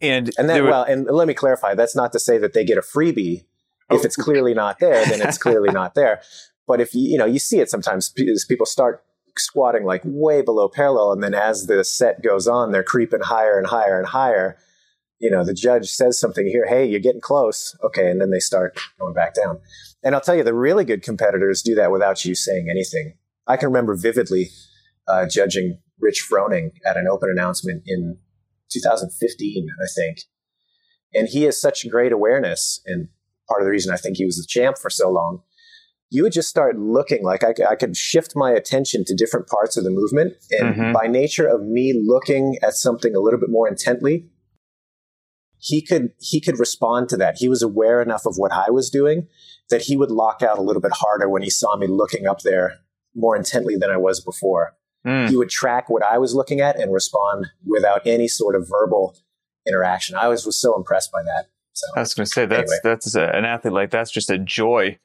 and 0.00 0.30
and 0.38 0.48
then, 0.48 0.64
were, 0.64 0.70
well, 0.70 0.84
and 0.84 1.06
let 1.06 1.28
me 1.28 1.34
clarify: 1.34 1.74
that's 1.74 1.96
not 1.96 2.12
to 2.12 2.18
say 2.18 2.38
that 2.38 2.54
they 2.54 2.64
get 2.64 2.78
a 2.78 2.82
freebie 2.82 3.44
if 3.90 4.04
it's 4.04 4.16
clearly 4.16 4.54
not 4.54 4.78
there, 4.78 5.04
then 5.06 5.20
it's 5.22 5.38
clearly 5.38 5.70
not 5.70 5.94
there. 5.94 6.20
But 6.68 6.80
if 6.80 6.96
you, 6.96 7.12
you 7.12 7.16
know, 7.16 7.26
you 7.26 7.38
see 7.38 7.60
it 7.60 7.70
sometimes 7.70 8.12
as 8.18 8.44
people 8.44 8.66
start 8.66 9.04
squatting 9.38 9.84
like 9.84 10.02
way 10.04 10.42
below 10.42 10.68
parallel. 10.68 11.12
And 11.12 11.22
then 11.22 11.34
as 11.34 11.66
the 11.66 11.84
set 11.84 12.22
goes 12.22 12.48
on, 12.48 12.72
they're 12.72 12.82
creeping 12.82 13.20
higher 13.20 13.58
and 13.58 13.66
higher 13.66 13.98
and 13.98 14.08
higher. 14.08 14.56
You 15.18 15.30
know, 15.30 15.44
the 15.44 15.54
judge 15.54 15.88
says 15.88 16.18
something 16.18 16.46
here, 16.46 16.66
hey, 16.66 16.84
you're 16.84 17.00
getting 17.00 17.20
close. 17.20 17.76
Okay. 17.82 18.10
And 18.10 18.20
then 18.20 18.30
they 18.30 18.40
start 18.40 18.78
going 18.98 19.14
back 19.14 19.34
down. 19.34 19.60
And 20.02 20.14
I'll 20.14 20.20
tell 20.20 20.34
you, 20.36 20.42
the 20.44 20.54
really 20.54 20.84
good 20.84 21.02
competitors 21.02 21.62
do 21.62 21.74
that 21.76 21.90
without 21.90 22.24
you 22.24 22.34
saying 22.34 22.66
anything. 22.70 23.14
I 23.46 23.56
can 23.56 23.68
remember 23.68 23.94
vividly 23.94 24.50
uh, 25.08 25.26
judging 25.26 25.78
Rich 26.00 26.26
Froning 26.28 26.72
at 26.84 26.96
an 26.96 27.06
open 27.10 27.30
announcement 27.30 27.82
in 27.86 28.18
2015, 28.70 29.68
I 29.80 29.86
think. 29.94 30.18
And 31.14 31.28
he 31.28 31.44
has 31.44 31.60
such 31.60 31.88
great 31.88 32.12
awareness 32.12 32.80
and 32.84 33.08
part 33.48 33.60
of 33.60 33.66
the 33.66 33.70
reason 33.70 33.92
I 33.92 33.96
think 33.96 34.16
he 34.16 34.24
was 34.24 34.36
the 34.36 34.46
champ 34.46 34.78
for 34.78 34.90
so 34.90 35.10
long, 35.10 35.42
you 36.10 36.22
would 36.22 36.32
just 36.32 36.48
start 36.48 36.78
looking 36.78 37.24
like 37.24 37.42
I, 37.42 37.54
I 37.68 37.74
could 37.74 37.96
shift 37.96 38.32
my 38.36 38.52
attention 38.52 39.04
to 39.06 39.14
different 39.14 39.48
parts 39.48 39.76
of 39.76 39.84
the 39.84 39.90
movement. 39.90 40.34
And 40.52 40.74
mm-hmm. 40.74 40.92
by 40.92 41.06
nature 41.06 41.46
of 41.46 41.62
me 41.62 42.00
looking 42.04 42.56
at 42.62 42.74
something 42.74 43.14
a 43.14 43.20
little 43.20 43.40
bit 43.40 43.50
more 43.50 43.68
intently, 43.68 44.26
he 45.58 45.82
could 45.82 46.12
he 46.20 46.40
could 46.40 46.58
respond 46.58 47.08
to 47.08 47.16
that. 47.16 47.36
He 47.38 47.48
was 47.48 47.62
aware 47.62 48.00
enough 48.00 48.26
of 48.26 48.36
what 48.36 48.52
I 48.52 48.70
was 48.70 48.90
doing 48.90 49.26
that 49.70 49.82
he 49.82 49.96
would 49.96 50.10
lock 50.10 50.42
out 50.42 50.58
a 50.58 50.62
little 50.62 50.82
bit 50.82 50.92
harder 50.92 51.28
when 51.28 51.42
he 51.42 51.50
saw 51.50 51.76
me 51.76 51.86
looking 51.86 52.26
up 52.26 52.42
there 52.42 52.74
more 53.14 53.36
intently 53.36 53.74
than 53.76 53.90
I 53.90 53.96
was 53.96 54.20
before. 54.20 54.76
Mm. 55.04 55.28
He 55.28 55.36
would 55.36 55.50
track 55.50 55.88
what 55.88 56.04
I 56.04 56.18
was 56.18 56.34
looking 56.34 56.60
at 56.60 56.78
and 56.78 56.92
respond 56.92 57.46
without 57.64 58.02
any 58.06 58.28
sort 58.28 58.54
of 58.54 58.68
verbal 58.68 59.16
interaction. 59.66 60.14
I 60.14 60.28
was 60.28 60.46
was 60.46 60.60
so 60.60 60.76
impressed 60.76 61.10
by 61.10 61.22
that. 61.22 61.46
So, 61.76 61.86
I 61.94 62.00
was 62.00 62.14
going 62.14 62.24
to 62.24 62.30
say 62.30 62.46
that's 62.46 62.72
anyway. 62.72 62.80
that's 62.82 63.14
a, 63.14 63.28
an 63.28 63.44
athlete 63.44 63.74
like 63.74 63.90
that's 63.90 64.10
just 64.10 64.30
a 64.30 64.38
joy 64.38 64.98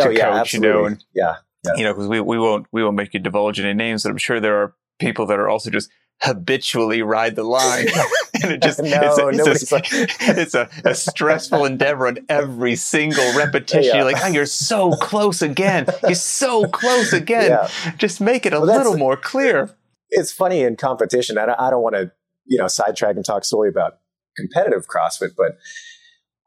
oh, 0.00 0.08
to 0.08 0.12
yeah, 0.12 0.30
coach, 0.30 0.40
absolutely. 0.40 0.68
you 0.68 0.74
know, 0.74 0.84
and 0.86 1.04
yeah, 1.14 1.36
yeah. 1.64 1.72
you 1.76 1.84
know, 1.84 1.92
because 1.92 2.08
we 2.08 2.20
we 2.20 2.36
won't 2.36 2.66
we 2.72 2.82
won't 2.82 2.96
make 2.96 3.14
you 3.14 3.20
divulge 3.20 3.60
any 3.60 3.74
names, 3.74 4.02
but 4.02 4.10
I'm 4.10 4.18
sure 4.18 4.40
there 4.40 4.60
are 4.60 4.74
people 4.98 5.26
that 5.26 5.38
are 5.38 5.48
also 5.48 5.70
just 5.70 5.88
habitually 6.20 7.02
ride 7.02 7.36
the 7.36 7.44
line. 7.44 7.86
and 8.42 8.52
it 8.52 8.62
just, 8.62 8.82
no, 8.82 8.88
it's, 8.88 9.18
a, 9.18 9.50
it's, 9.50 9.72
a, 9.72 9.80
it's 10.40 10.54
a, 10.54 10.68
a, 10.84 10.94
stressful 10.94 11.64
endeavor 11.64 12.06
on 12.06 12.18
every 12.28 12.76
single 12.76 13.36
repetition. 13.36 13.84
Yeah. 13.84 13.96
You're 13.96 14.04
like, 14.12 14.24
oh, 14.24 14.28
you're 14.28 14.46
so 14.46 14.92
close 14.92 15.42
again. 15.42 15.86
You're 16.02 16.14
so 16.14 16.66
close 16.66 17.12
again. 17.12 17.50
Yeah. 17.50 17.92
Just 17.96 18.20
make 18.20 18.46
it 18.46 18.52
a 18.52 18.60
well, 18.60 18.76
little 18.76 18.96
more 18.96 19.16
clear. 19.16 19.70
It's 20.10 20.32
funny 20.32 20.62
in 20.62 20.76
competition. 20.76 21.38
I 21.38 21.46
don't, 21.46 21.60
I 21.60 21.70
don't 21.70 21.82
want 21.82 21.96
to, 21.96 22.12
you 22.46 22.58
know, 22.58 22.68
sidetrack 22.68 23.16
and 23.16 23.24
talk 23.24 23.44
solely 23.44 23.68
about 23.68 23.98
competitive 24.36 24.86
CrossFit, 24.86 25.30
but 25.36 25.58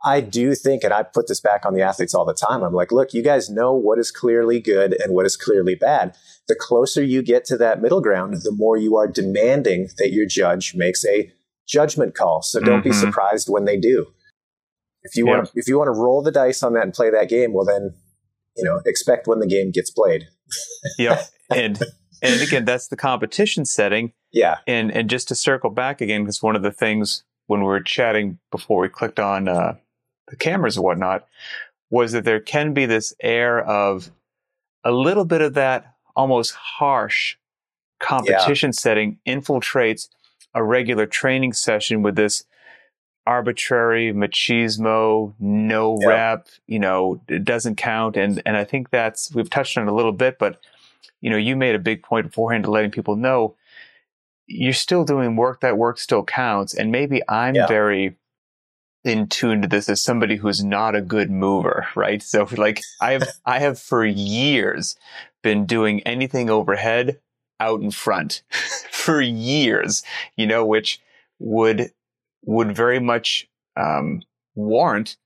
I 0.06 0.22
do 0.22 0.54
think, 0.54 0.84
and 0.84 0.94
I 0.94 1.04
put 1.04 1.28
this 1.28 1.42
back 1.42 1.66
on 1.66 1.74
the 1.74 1.82
athletes 1.82 2.14
all 2.14 2.26
the 2.26 2.34
time. 2.34 2.64
I'm 2.64 2.74
like, 2.74 2.92
look, 2.92 3.14
you 3.14 3.24
guys 3.24 3.50
know 3.50 3.74
what 3.74 3.98
is 3.98 4.12
clearly 4.12 4.60
good 4.60 4.96
and 5.02 5.14
what 5.14 5.26
is 5.26 5.36
clearly 5.36 5.76
bad. 5.76 6.16
The 6.48 6.56
closer 6.56 7.04
you 7.04 7.22
get 7.22 7.46
to 7.46 7.58
that 7.58 7.82
middle 7.82 8.02
ground, 8.02 8.36
the 8.44 8.52
more 8.52 8.78
you 8.78 8.96
are 8.96 9.08
demanding 9.08 9.90
that 9.98 10.12
your 10.12 10.28
judge 10.28 10.76
makes 10.76 11.04
a 11.06 11.32
judgment 11.68 12.16
call. 12.16 12.42
So 12.42 12.60
don't 12.60 12.82
mm-hmm. 12.82 12.90
be 12.90 12.96
surprised 12.96 13.48
when 13.50 13.66
they 13.66 13.78
do. 13.78 14.08
If 15.04 15.16
you 15.16 15.26
yeah. 15.28 15.38
want, 15.38 15.52
if 15.56 15.68
you 15.68 15.78
want 15.78 15.88
to 15.88 16.00
roll 16.00 16.22
the 16.22 16.32
dice 16.32 16.62
on 16.64 16.74
that 16.74 16.84
and 16.84 16.94
play 16.94 17.10
that 17.10 17.30
game, 17.30 17.54
well, 17.54 17.66
then 17.66 17.94
you 18.56 18.64
know, 18.64 18.82
expect 18.86 19.28
when 19.28 19.40
the 19.40 19.48
game 19.48 19.72
gets 19.72 19.90
played. 19.92 20.28
yeah, 20.98 21.24
and 21.50 21.82
and 22.22 22.42
again, 22.42 22.66
that's 22.66 22.88
the 22.88 22.98
competition 22.98 23.66
setting. 23.66 24.14
Yeah, 24.32 24.58
and 24.68 24.92
and 24.92 25.10
just 25.10 25.28
to 25.30 25.36
circle 25.36 25.70
back 25.70 26.02
again, 26.02 26.24
because 26.24 26.42
one 26.42 26.56
of 26.56 26.64
the 26.64 26.72
things 26.72 27.24
when 27.48 27.62
we 27.62 27.66
were 27.66 27.82
chatting 27.82 28.38
before 28.52 28.82
we 28.82 28.90
clicked 28.90 29.20
on 29.20 29.48
uh, 29.48 29.76
the 30.28 30.36
cameras 30.36 30.78
and 30.78 30.84
whatnot 30.84 31.28
was 31.90 32.12
that 32.12 32.26
there 32.26 32.40
can 32.40 32.74
be 32.74 32.86
this 32.86 33.14
air 33.22 33.62
of 33.62 34.12
a 34.84 34.92
little 34.92 35.26
bit 35.26 35.42
of 35.42 35.54
that 35.56 35.96
almost 36.16 36.54
harsh 36.54 37.36
competition 38.00 38.70
yeah. 38.70 38.80
setting 38.80 39.18
infiltrates 39.26 40.10
a 40.54 40.64
regular 40.64 41.06
training 41.06 41.54
session 41.54 42.02
with 42.02 42.16
this 42.16 42.44
arbitrary 43.26 44.14
machismo, 44.14 45.34
no 45.40 45.98
rep, 46.06 46.48
you 46.66 46.80
know, 46.80 47.22
it 47.28 47.44
doesn't 47.44 47.76
count. 47.76 48.16
And, 48.16 48.42
and 48.46 48.56
I 48.56 48.64
think 48.64 48.90
that's, 48.90 49.34
we've 49.36 49.50
touched 49.50 49.78
on 49.78 49.88
it 49.88 49.92
a 49.92 49.94
little 49.94 50.14
bit, 50.14 50.40
but, 50.40 50.62
you 51.20 51.30
know, 51.30 51.36
you 51.36 51.58
made 51.58 51.76
a 51.76 51.80
big 51.80 52.04
point 52.04 52.28
beforehand 52.28 52.64
to 52.64 52.72
letting 52.72 52.92
people 52.92 53.18
know 53.18 53.57
you're 54.48 54.74
still 54.74 55.04
doing 55.04 55.36
work. 55.36 55.62
That 55.62 55.78
work 55.78 56.00
still 56.00 56.24
counts. 56.24 56.74
And 56.74 56.92
maybe 56.92 57.22
I'm 57.30 57.56
yeah. 57.56 57.68
very 57.68 58.18
in 59.04 59.28
tune 59.28 59.62
to 59.62 59.68
this 59.68 59.88
as 59.90 60.02
somebody 60.02 60.36
who's 60.36 60.64
not 60.64 60.96
a 60.96 61.02
good 61.02 61.30
mover, 61.30 61.88
right? 61.96 62.24
So 62.24 62.48
like 62.58 62.82
I 63.02 63.14
have, 63.14 63.28
I 63.46 63.60
have 63.60 63.80
for 63.80 64.06
years 64.06 64.96
been 65.44 65.66
doing 65.66 66.02
anything 66.02 66.50
overhead 66.50 67.20
out 67.60 67.82
in 67.82 67.92
front 67.92 68.44
for 68.92 69.22
years, 69.22 70.04
you 70.36 70.48
know, 70.48 70.66
which 70.66 71.00
would, 71.40 71.92
would 72.46 72.76
very 72.76 73.00
much, 73.00 73.48
um, 73.76 74.24
warrant 74.56 75.18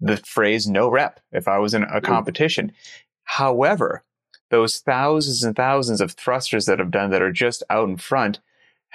the 0.00 0.18
phrase 0.18 0.68
no 0.68 0.88
rep 0.88 1.20
if 1.32 1.48
I 1.48 1.58
was 1.58 1.72
in 1.72 1.82
a 1.84 2.02
competition. 2.02 2.72
However, 3.24 4.04
those 4.50 4.78
thousands 4.78 5.42
and 5.42 5.56
thousands 5.56 6.00
of 6.00 6.12
thrusters 6.12 6.66
that 6.66 6.80
I've 6.80 6.90
done 6.90 7.10
that 7.10 7.22
are 7.22 7.32
just 7.32 7.62
out 7.70 7.88
in 7.88 7.96
front 7.96 8.40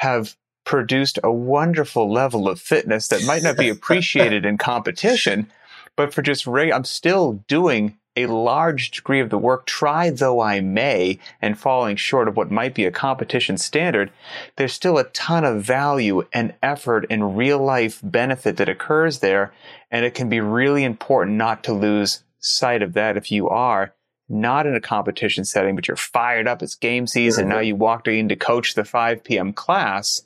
have 0.01 0.35
produced 0.63 1.19
a 1.23 1.31
wonderful 1.31 2.11
level 2.11 2.49
of 2.49 2.59
fitness 2.59 3.07
that 3.09 3.23
might 3.23 3.43
not 3.43 3.55
be 3.55 3.69
appreciated 3.75 4.45
in 4.45 4.57
competition, 4.57 5.47
but 5.95 6.11
for 6.11 6.23
just 6.23 6.47
reg- 6.47 6.71
I'm 6.71 6.85
still 6.85 7.33
doing 7.47 7.97
a 8.15 8.25
large 8.25 8.89
degree 8.89 9.19
of 9.19 9.29
the 9.29 9.37
work, 9.37 9.67
try 9.67 10.09
though 10.09 10.41
I 10.41 10.59
may, 10.59 11.19
and 11.39 11.57
falling 11.57 11.97
short 11.97 12.27
of 12.27 12.35
what 12.35 12.49
might 12.49 12.73
be 12.73 12.85
a 12.85 12.91
competition 12.91 13.59
standard, 13.59 14.11
there's 14.55 14.73
still 14.73 14.97
a 14.97 15.03
ton 15.03 15.45
of 15.45 15.61
value 15.61 16.23
and 16.33 16.55
effort 16.63 17.05
and 17.11 17.37
real 17.37 17.59
life 17.59 18.01
benefit 18.03 18.57
that 18.57 18.69
occurs 18.69 19.19
there. 19.19 19.53
And 19.91 20.03
it 20.03 20.15
can 20.15 20.29
be 20.29 20.41
really 20.41 20.83
important 20.83 21.37
not 21.37 21.63
to 21.65 21.73
lose 21.73 22.23
sight 22.39 22.81
of 22.81 22.93
that 22.93 23.17
if 23.17 23.31
you 23.31 23.47
are 23.49 23.93
not 24.31 24.65
in 24.65 24.75
a 24.75 24.81
competition 24.81 25.45
setting, 25.45 25.75
but 25.75 25.87
you're 25.87 25.97
fired 25.97 26.47
up. 26.47 26.63
It's 26.63 26.75
game 26.75 27.05
season. 27.05 27.49
Now 27.49 27.59
you 27.59 27.75
walked 27.75 28.07
in 28.07 28.29
to 28.29 28.35
coach 28.35 28.73
the 28.73 28.85
5 28.85 29.23
p.m. 29.23 29.53
class. 29.53 30.23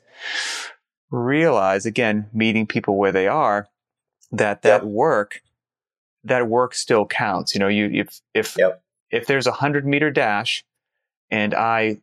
Realize 1.10 1.86
again, 1.86 2.28
meeting 2.32 2.66
people 2.66 2.96
where 2.96 3.12
they 3.12 3.28
are, 3.28 3.68
that 4.32 4.62
that 4.62 4.82
yep. 4.82 4.84
work, 4.84 5.40
that 6.24 6.48
work 6.48 6.74
still 6.74 7.06
counts. 7.06 7.54
You 7.54 7.60
know, 7.60 7.68
you 7.68 7.90
if 7.92 8.20
if 8.34 8.56
yep. 8.58 8.82
if 9.10 9.26
there's 9.26 9.46
a 9.46 9.52
hundred 9.52 9.86
meter 9.86 10.10
dash, 10.10 10.64
and 11.30 11.54
I 11.54 11.98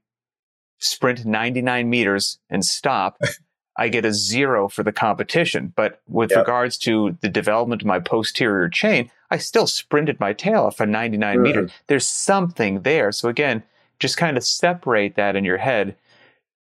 sprint 0.79 1.25
99 1.25 1.89
meters 1.89 2.39
and 2.49 2.63
stop, 2.63 3.17
I 3.77 3.89
get 3.89 4.05
a 4.05 4.13
zero 4.13 4.69
for 4.69 4.83
the 4.83 4.91
competition. 4.91 5.73
But 5.75 6.01
with 6.07 6.31
yep. 6.31 6.39
regards 6.39 6.77
to 6.79 7.17
the 7.21 7.29
development 7.29 7.81
of 7.81 7.88
my 7.88 7.99
posterior 7.99 8.69
chain, 8.69 9.09
I 9.31 9.38
still 9.38 9.67
sprinted 9.67 10.19
my 10.19 10.33
tail 10.33 10.65
off 10.65 10.79
a 10.79 10.86
99 10.86 11.38
mm. 11.38 11.41
meter. 11.41 11.69
There's 11.88 12.07
something 12.07 12.81
there. 12.81 13.12
So 13.12 13.29
again, 13.29 13.63
just 13.99 14.17
kind 14.17 14.38
of 14.38 14.43
separate 14.43 15.15
that 15.15 15.36
in 15.36 15.43
your 15.43 15.57
head, 15.57 15.95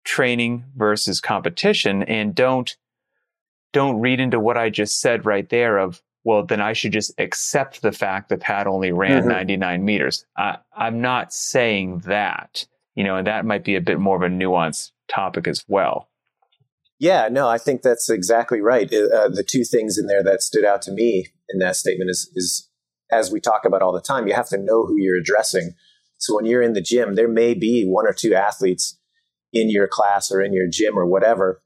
training 0.03 0.65
versus 0.75 1.19
competition, 1.19 2.03
and 2.03 2.33
don't 2.33 2.75
don't 3.73 3.99
read 3.99 4.19
into 4.19 4.39
what 4.39 4.55
I 4.55 4.69
just 4.69 5.01
said 5.01 5.25
right 5.25 5.49
there 5.49 5.77
of 5.77 6.01
well, 6.23 6.43
then 6.43 6.61
I 6.61 6.73
should 6.73 6.93
just 6.93 7.11
accept 7.19 7.81
the 7.81 7.91
fact 7.91 8.29
that 8.29 8.39
Pat 8.39 8.65
only 8.65 8.91
ran 8.91 9.21
mm-hmm. 9.21 9.29
99 9.29 9.83
meters. 9.85 10.25
I, 10.37 10.57
I'm 10.75 11.01
not 11.01 11.33
saying 11.33 11.99
that, 12.05 12.65
you 12.95 13.03
know, 13.03 13.17
and 13.17 13.27
that 13.27 13.45
might 13.45 13.65
be 13.65 13.75
a 13.75 13.81
bit 13.81 13.99
more 13.99 14.15
of 14.15 14.21
a 14.21 14.33
nuanced 14.33 14.91
topic 15.09 15.47
as 15.47 15.65
well. 15.67 16.07
Yeah, 17.03 17.27
no, 17.29 17.49
I 17.49 17.57
think 17.57 17.81
that's 17.81 18.09
exactly 18.09 18.61
right. 18.61 18.85
Uh, 18.85 19.27
the 19.27 19.45
two 19.45 19.65
things 19.65 19.97
in 19.97 20.07
there 20.07 20.23
that 20.23 20.41
stood 20.41 20.63
out 20.63 20.81
to 20.83 20.91
me 20.93 21.27
in 21.49 21.59
that 21.59 21.75
statement 21.75 22.09
is, 22.09 22.31
is, 22.33 22.69
as 23.11 23.29
we 23.29 23.41
talk 23.41 23.65
about 23.65 23.81
all 23.81 23.91
the 23.91 23.99
time, 23.99 24.25
you 24.25 24.33
have 24.33 24.47
to 24.47 24.57
know 24.57 24.85
who 24.85 24.95
you're 24.97 25.19
addressing. 25.19 25.73
So 26.17 26.33
when 26.33 26.45
you're 26.45 26.61
in 26.61 26.71
the 26.71 26.81
gym, 26.81 27.15
there 27.15 27.27
may 27.27 27.55
be 27.55 27.83
one 27.85 28.07
or 28.07 28.13
two 28.13 28.33
athletes 28.33 28.97
in 29.51 29.69
your 29.69 29.85
class 29.85 30.31
or 30.31 30.41
in 30.41 30.53
your 30.53 30.69
gym 30.71 30.97
or 30.97 31.05
whatever 31.05 31.61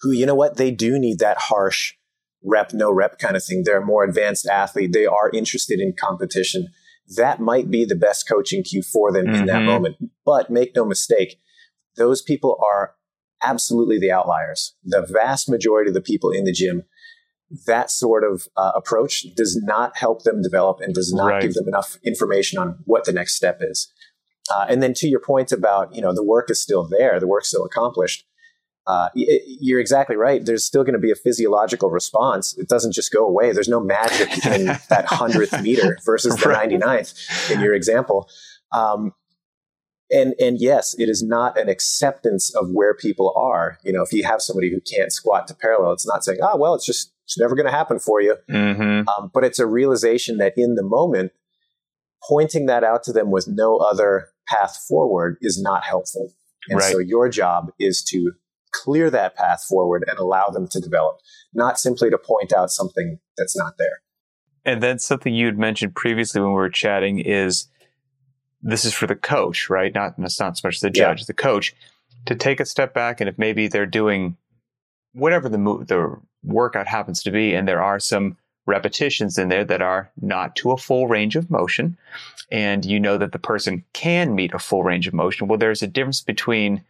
who, 0.00 0.10
you 0.10 0.26
know 0.26 0.34
what, 0.34 0.56
they 0.56 0.72
do 0.72 0.98
need 0.98 1.20
that 1.20 1.38
harsh 1.38 1.94
rep, 2.42 2.72
no 2.72 2.90
rep 2.90 3.20
kind 3.20 3.36
of 3.36 3.44
thing. 3.44 3.62
They're 3.64 3.82
a 3.82 3.86
more 3.86 4.02
advanced 4.02 4.48
athlete. 4.48 4.92
They 4.92 5.06
are 5.06 5.30
interested 5.30 5.78
in 5.78 5.94
competition. 5.96 6.66
That 7.16 7.38
might 7.38 7.70
be 7.70 7.84
the 7.84 7.94
best 7.94 8.28
coaching 8.28 8.64
cue 8.64 8.82
for 8.82 9.12
them 9.12 9.26
mm-hmm. 9.26 9.34
in 9.36 9.46
that 9.46 9.58
mm-hmm. 9.58 9.66
moment. 9.66 9.96
But 10.26 10.50
make 10.50 10.74
no 10.74 10.84
mistake, 10.84 11.40
those 11.96 12.22
people 12.22 12.58
are 12.60 12.96
absolutely 13.42 13.98
the 13.98 14.12
outliers. 14.12 14.74
The 14.84 15.06
vast 15.10 15.48
majority 15.48 15.90
of 15.90 15.94
the 15.94 16.00
people 16.00 16.30
in 16.30 16.44
the 16.44 16.52
gym, 16.52 16.84
that 17.66 17.90
sort 17.90 18.24
of 18.24 18.46
uh, 18.56 18.72
approach 18.74 19.26
does 19.34 19.60
not 19.62 19.96
help 19.96 20.22
them 20.22 20.42
develop 20.42 20.80
and 20.80 20.94
does 20.94 21.12
not 21.12 21.28
right. 21.28 21.42
give 21.42 21.54
them 21.54 21.68
enough 21.68 21.96
information 22.04 22.58
on 22.58 22.78
what 22.84 23.04
the 23.04 23.12
next 23.12 23.34
step 23.34 23.58
is. 23.60 23.90
Uh, 24.54 24.66
and 24.68 24.82
then 24.82 24.94
to 24.94 25.08
your 25.08 25.20
point 25.20 25.52
about, 25.52 25.94
you 25.94 26.00
know, 26.00 26.14
the 26.14 26.24
work 26.24 26.50
is 26.50 26.60
still 26.60 26.86
there, 26.88 27.20
the 27.20 27.26
work's 27.26 27.48
still 27.48 27.64
accomplished. 27.64 28.24
Uh, 28.86 29.10
you're 29.14 29.80
exactly 29.80 30.16
right. 30.16 30.46
There's 30.46 30.64
still 30.64 30.82
going 30.82 30.94
to 30.94 30.98
be 30.98 31.10
a 31.10 31.14
physiological 31.14 31.90
response. 31.90 32.56
It 32.56 32.68
doesn't 32.68 32.92
just 32.92 33.12
go 33.12 33.26
away. 33.26 33.52
There's 33.52 33.68
no 33.68 33.80
magic 33.80 34.46
in 34.46 34.64
that 34.88 35.04
hundredth 35.06 35.60
meter 35.62 35.98
versus 36.06 36.34
the 36.36 36.48
right. 36.48 36.70
99th 36.70 37.50
in 37.50 37.60
your 37.60 37.74
example. 37.74 38.30
Um, 38.72 39.12
and 40.10 40.34
and 40.40 40.58
yes, 40.60 40.94
it 40.98 41.08
is 41.08 41.22
not 41.22 41.58
an 41.58 41.68
acceptance 41.68 42.54
of 42.54 42.68
where 42.72 42.94
people 42.94 43.32
are. 43.36 43.78
You 43.84 43.92
know, 43.92 44.02
if 44.02 44.12
you 44.12 44.24
have 44.24 44.40
somebody 44.40 44.70
who 44.70 44.80
can't 44.80 45.12
squat 45.12 45.46
to 45.48 45.54
parallel, 45.54 45.92
it's 45.92 46.06
not 46.06 46.24
saying, 46.24 46.38
"Oh, 46.42 46.56
well, 46.56 46.74
it's 46.74 46.86
just 46.86 47.12
it's 47.24 47.38
never 47.38 47.54
going 47.54 47.66
to 47.66 47.72
happen 47.72 47.98
for 47.98 48.20
you." 48.20 48.36
Mm-hmm. 48.50 49.08
Um, 49.08 49.30
but 49.32 49.44
it's 49.44 49.58
a 49.58 49.66
realization 49.66 50.38
that 50.38 50.54
in 50.56 50.74
the 50.74 50.82
moment, 50.82 51.32
pointing 52.26 52.66
that 52.66 52.84
out 52.84 53.02
to 53.04 53.12
them 53.12 53.30
with 53.30 53.46
no 53.48 53.76
other 53.76 54.28
path 54.48 54.78
forward 54.88 55.36
is 55.40 55.60
not 55.60 55.84
helpful. 55.84 56.32
And 56.68 56.80
right. 56.80 56.92
so 56.92 56.98
your 56.98 57.28
job 57.28 57.72
is 57.78 58.02
to 58.04 58.32
clear 58.72 59.10
that 59.10 59.36
path 59.36 59.64
forward 59.68 60.04
and 60.08 60.18
allow 60.18 60.48
them 60.48 60.68
to 60.68 60.80
develop, 60.80 61.18
not 61.54 61.78
simply 61.78 62.10
to 62.10 62.18
point 62.18 62.52
out 62.52 62.70
something 62.70 63.18
that's 63.36 63.56
not 63.56 63.74
there. 63.78 64.02
And 64.64 64.82
then 64.82 64.98
something 64.98 65.34
you 65.34 65.46
had 65.46 65.58
mentioned 65.58 65.94
previously 65.94 66.40
when 66.40 66.50
we 66.50 66.56
were 66.56 66.68
chatting 66.68 67.20
is 67.20 67.68
this 68.62 68.84
is 68.84 68.94
for 68.94 69.06
the 69.06 69.16
coach, 69.16 69.70
right? 69.70 69.94
Not 69.94 70.14
it's 70.18 70.40
not 70.40 70.58
so 70.58 70.68
much 70.68 70.80
the 70.80 70.90
judge, 70.90 71.20
yeah. 71.20 71.26
the 71.26 71.34
coach, 71.34 71.74
to 72.26 72.34
take 72.34 72.60
a 72.60 72.66
step 72.66 72.94
back 72.94 73.20
and 73.20 73.28
if 73.28 73.38
maybe 73.38 73.68
they're 73.68 73.86
doing 73.86 74.36
whatever 75.12 75.48
the 75.48 75.58
mo- 75.58 75.82
the 75.82 76.16
workout 76.42 76.86
happens 76.86 77.22
to 77.22 77.30
be, 77.30 77.54
and 77.54 77.66
there 77.66 77.82
are 77.82 77.98
some 77.98 78.36
repetitions 78.66 79.38
in 79.38 79.48
there 79.48 79.64
that 79.64 79.80
are 79.80 80.10
not 80.20 80.54
to 80.56 80.70
a 80.70 80.76
full 80.76 81.08
range 81.08 81.36
of 81.36 81.50
motion, 81.50 81.96
and 82.50 82.84
you 82.84 83.00
know 83.00 83.18
that 83.18 83.32
the 83.32 83.38
person 83.38 83.84
can 83.92 84.34
meet 84.34 84.54
a 84.54 84.58
full 84.58 84.82
range 84.82 85.06
of 85.06 85.14
motion. 85.14 85.48
Well, 85.48 85.58
there's 85.58 85.82
a 85.82 85.86
difference 85.86 86.20
between 86.20 86.84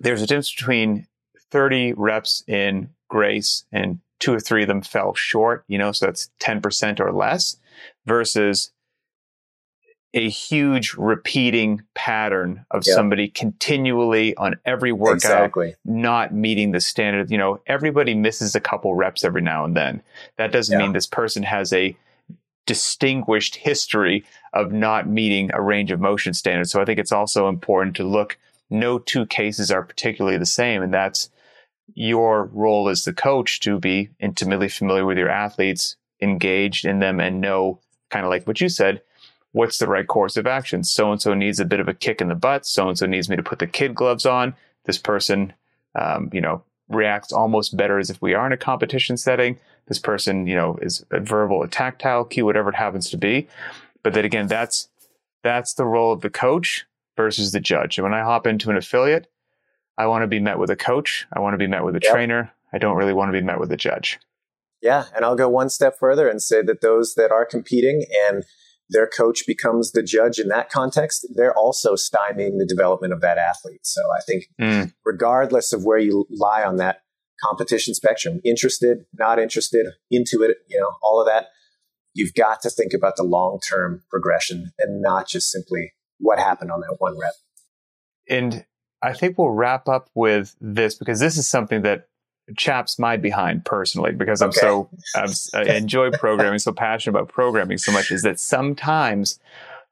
there's 0.00 0.22
a 0.22 0.26
difference 0.26 0.52
between 0.52 1.06
30 1.50 1.92
reps 1.94 2.42
in 2.48 2.90
grace 3.08 3.64
and 3.72 4.00
two 4.18 4.34
or 4.34 4.40
three 4.40 4.62
of 4.62 4.68
them 4.68 4.82
fell 4.82 5.14
short, 5.14 5.64
you 5.68 5.78
know, 5.78 5.92
so 5.92 6.06
that's 6.06 6.30
10% 6.40 7.00
or 7.00 7.12
less 7.12 7.56
versus 8.06 8.70
a 10.14 10.28
huge 10.28 10.94
repeating 10.94 11.82
pattern 11.94 12.64
of 12.70 12.84
yep. 12.86 12.94
somebody 12.94 13.28
continually 13.28 14.34
on 14.36 14.54
every 14.64 14.92
workout 14.92 15.16
exactly. 15.16 15.74
not 15.84 16.32
meeting 16.32 16.70
the 16.70 16.80
standard. 16.80 17.32
You 17.32 17.38
know, 17.38 17.60
everybody 17.66 18.14
misses 18.14 18.54
a 18.54 18.60
couple 18.60 18.94
reps 18.94 19.24
every 19.24 19.42
now 19.42 19.64
and 19.64 19.76
then. 19.76 20.02
That 20.36 20.52
doesn't 20.52 20.78
yeah. 20.78 20.84
mean 20.84 20.92
this 20.92 21.08
person 21.08 21.42
has 21.42 21.72
a 21.72 21.96
distinguished 22.64 23.56
history 23.56 24.24
of 24.52 24.72
not 24.72 25.08
meeting 25.08 25.50
a 25.52 25.60
range 25.60 25.90
of 25.90 26.00
motion 26.00 26.32
standards. 26.32 26.70
So 26.70 26.80
I 26.80 26.84
think 26.84 27.00
it's 27.00 27.12
also 27.12 27.48
important 27.48 27.96
to 27.96 28.04
look, 28.04 28.38
no 28.70 29.00
two 29.00 29.26
cases 29.26 29.72
are 29.72 29.82
particularly 29.82 30.38
the 30.38 30.46
same. 30.46 30.80
And 30.80 30.94
that's 30.94 31.28
your 31.94 32.44
role 32.52 32.88
as 32.88 33.02
the 33.02 33.12
coach 33.12 33.58
to 33.60 33.80
be 33.80 34.10
intimately 34.20 34.68
familiar 34.68 35.04
with 35.04 35.18
your 35.18 35.28
athletes, 35.28 35.96
engaged 36.22 36.84
in 36.84 37.00
them, 37.00 37.18
and 37.18 37.40
know 37.40 37.80
kind 38.10 38.24
of 38.24 38.30
like 38.30 38.46
what 38.46 38.60
you 38.60 38.68
said 38.68 39.02
what's 39.54 39.78
the 39.78 39.86
right 39.86 40.06
course 40.06 40.36
of 40.36 40.48
action? 40.48 40.82
So 40.82 41.12
and 41.12 41.22
so 41.22 41.32
needs 41.32 41.60
a 41.60 41.64
bit 41.64 41.78
of 41.78 41.86
a 41.86 41.94
kick 41.94 42.20
in 42.20 42.28
the 42.28 42.34
butt. 42.34 42.66
So 42.66 42.88
and 42.88 42.98
so 42.98 43.06
needs 43.06 43.28
me 43.28 43.36
to 43.36 43.42
put 43.42 43.60
the 43.60 43.68
kid 43.68 43.94
gloves 43.94 44.26
on. 44.26 44.54
This 44.84 44.98
person, 44.98 45.54
um, 45.94 46.28
you 46.32 46.40
know, 46.40 46.64
reacts 46.88 47.32
almost 47.32 47.76
better 47.76 47.98
as 47.98 48.10
if 48.10 48.20
we 48.20 48.34
are 48.34 48.46
in 48.46 48.52
a 48.52 48.56
competition 48.56 49.16
setting. 49.16 49.58
This 49.86 50.00
person, 50.00 50.48
you 50.48 50.56
know, 50.56 50.76
is 50.82 51.06
a 51.12 51.20
verbal, 51.20 51.62
a 51.62 51.68
tactile 51.68 52.24
cue, 52.24 52.44
whatever 52.44 52.68
it 52.68 52.74
happens 52.74 53.08
to 53.10 53.16
be. 53.16 53.48
But 54.02 54.12
then 54.12 54.24
again, 54.24 54.48
that's 54.48 54.88
that's 55.44 55.74
the 55.74 55.86
role 55.86 56.12
of 56.12 56.20
the 56.20 56.30
coach 56.30 56.84
versus 57.16 57.52
the 57.52 57.60
judge. 57.60 57.96
And 57.96 58.02
when 58.02 58.14
I 58.14 58.24
hop 58.24 58.48
into 58.48 58.70
an 58.70 58.76
affiliate, 58.76 59.28
I 59.96 60.08
want 60.08 60.24
to 60.24 60.26
be 60.26 60.40
met 60.40 60.58
with 60.58 60.70
a 60.70 60.76
coach. 60.76 61.28
I 61.32 61.38
want 61.38 61.54
to 61.54 61.58
be 61.58 61.68
met 61.68 61.84
with 61.84 61.94
a 61.94 62.00
yep. 62.02 62.12
trainer. 62.12 62.52
I 62.72 62.78
don't 62.78 62.96
really 62.96 63.12
want 63.12 63.28
to 63.28 63.40
be 63.40 63.44
met 63.44 63.60
with 63.60 63.70
a 63.70 63.76
judge. 63.76 64.18
Yeah, 64.82 65.04
and 65.14 65.24
I'll 65.24 65.36
go 65.36 65.48
one 65.48 65.70
step 65.70 65.96
further 65.96 66.28
and 66.28 66.42
say 66.42 66.60
that 66.62 66.80
those 66.80 67.14
that 67.14 67.30
are 67.30 67.46
competing 67.46 68.04
and 68.26 68.42
their 68.94 69.06
coach 69.06 69.42
becomes 69.46 69.92
the 69.92 70.02
judge 70.02 70.38
in 70.38 70.48
that 70.48 70.70
context, 70.70 71.26
they're 71.34 71.56
also 71.56 71.94
stymieing 71.94 72.58
the 72.58 72.66
development 72.66 73.12
of 73.12 73.20
that 73.20 73.36
athlete. 73.36 73.80
So 73.82 74.00
I 74.16 74.22
think, 74.22 74.44
mm. 74.58 74.92
regardless 75.04 75.72
of 75.72 75.84
where 75.84 75.98
you 75.98 76.26
lie 76.30 76.62
on 76.62 76.76
that 76.76 77.00
competition 77.42 77.92
spectrum, 77.92 78.40
interested, 78.44 79.04
not 79.12 79.38
interested, 79.38 79.86
into 80.10 80.42
it, 80.42 80.58
you 80.68 80.80
know, 80.80 80.92
all 81.02 81.20
of 81.20 81.26
that, 81.26 81.48
you've 82.14 82.34
got 82.34 82.62
to 82.62 82.70
think 82.70 82.92
about 82.94 83.16
the 83.16 83.24
long 83.24 83.58
term 83.68 84.02
progression 84.08 84.72
and 84.78 85.02
not 85.02 85.28
just 85.28 85.50
simply 85.50 85.92
what 86.18 86.38
happened 86.38 86.70
on 86.70 86.80
that 86.80 86.96
one 86.98 87.18
rep. 87.18 87.34
And 88.30 88.64
I 89.02 89.12
think 89.12 89.36
we'll 89.36 89.50
wrap 89.50 89.88
up 89.88 90.08
with 90.14 90.54
this 90.60 90.94
because 90.94 91.20
this 91.20 91.36
is 91.36 91.48
something 91.48 91.82
that 91.82 92.06
chaps 92.56 92.98
my 92.98 93.16
behind 93.16 93.64
personally 93.64 94.12
because 94.12 94.42
I'm 94.42 94.50
okay. 94.50 94.60
so 94.60 94.90
I'm, 95.14 95.30
i 95.54 95.62
enjoy 95.76 96.10
programming, 96.10 96.58
so 96.58 96.72
passionate 96.72 97.18
about 97.18 97.28
programming 97.32 97.78
so 97.78 97.92
much 97.92 98.10
is 98.10 98.22
that 98.22 98.38
sometimes 98.38 99.38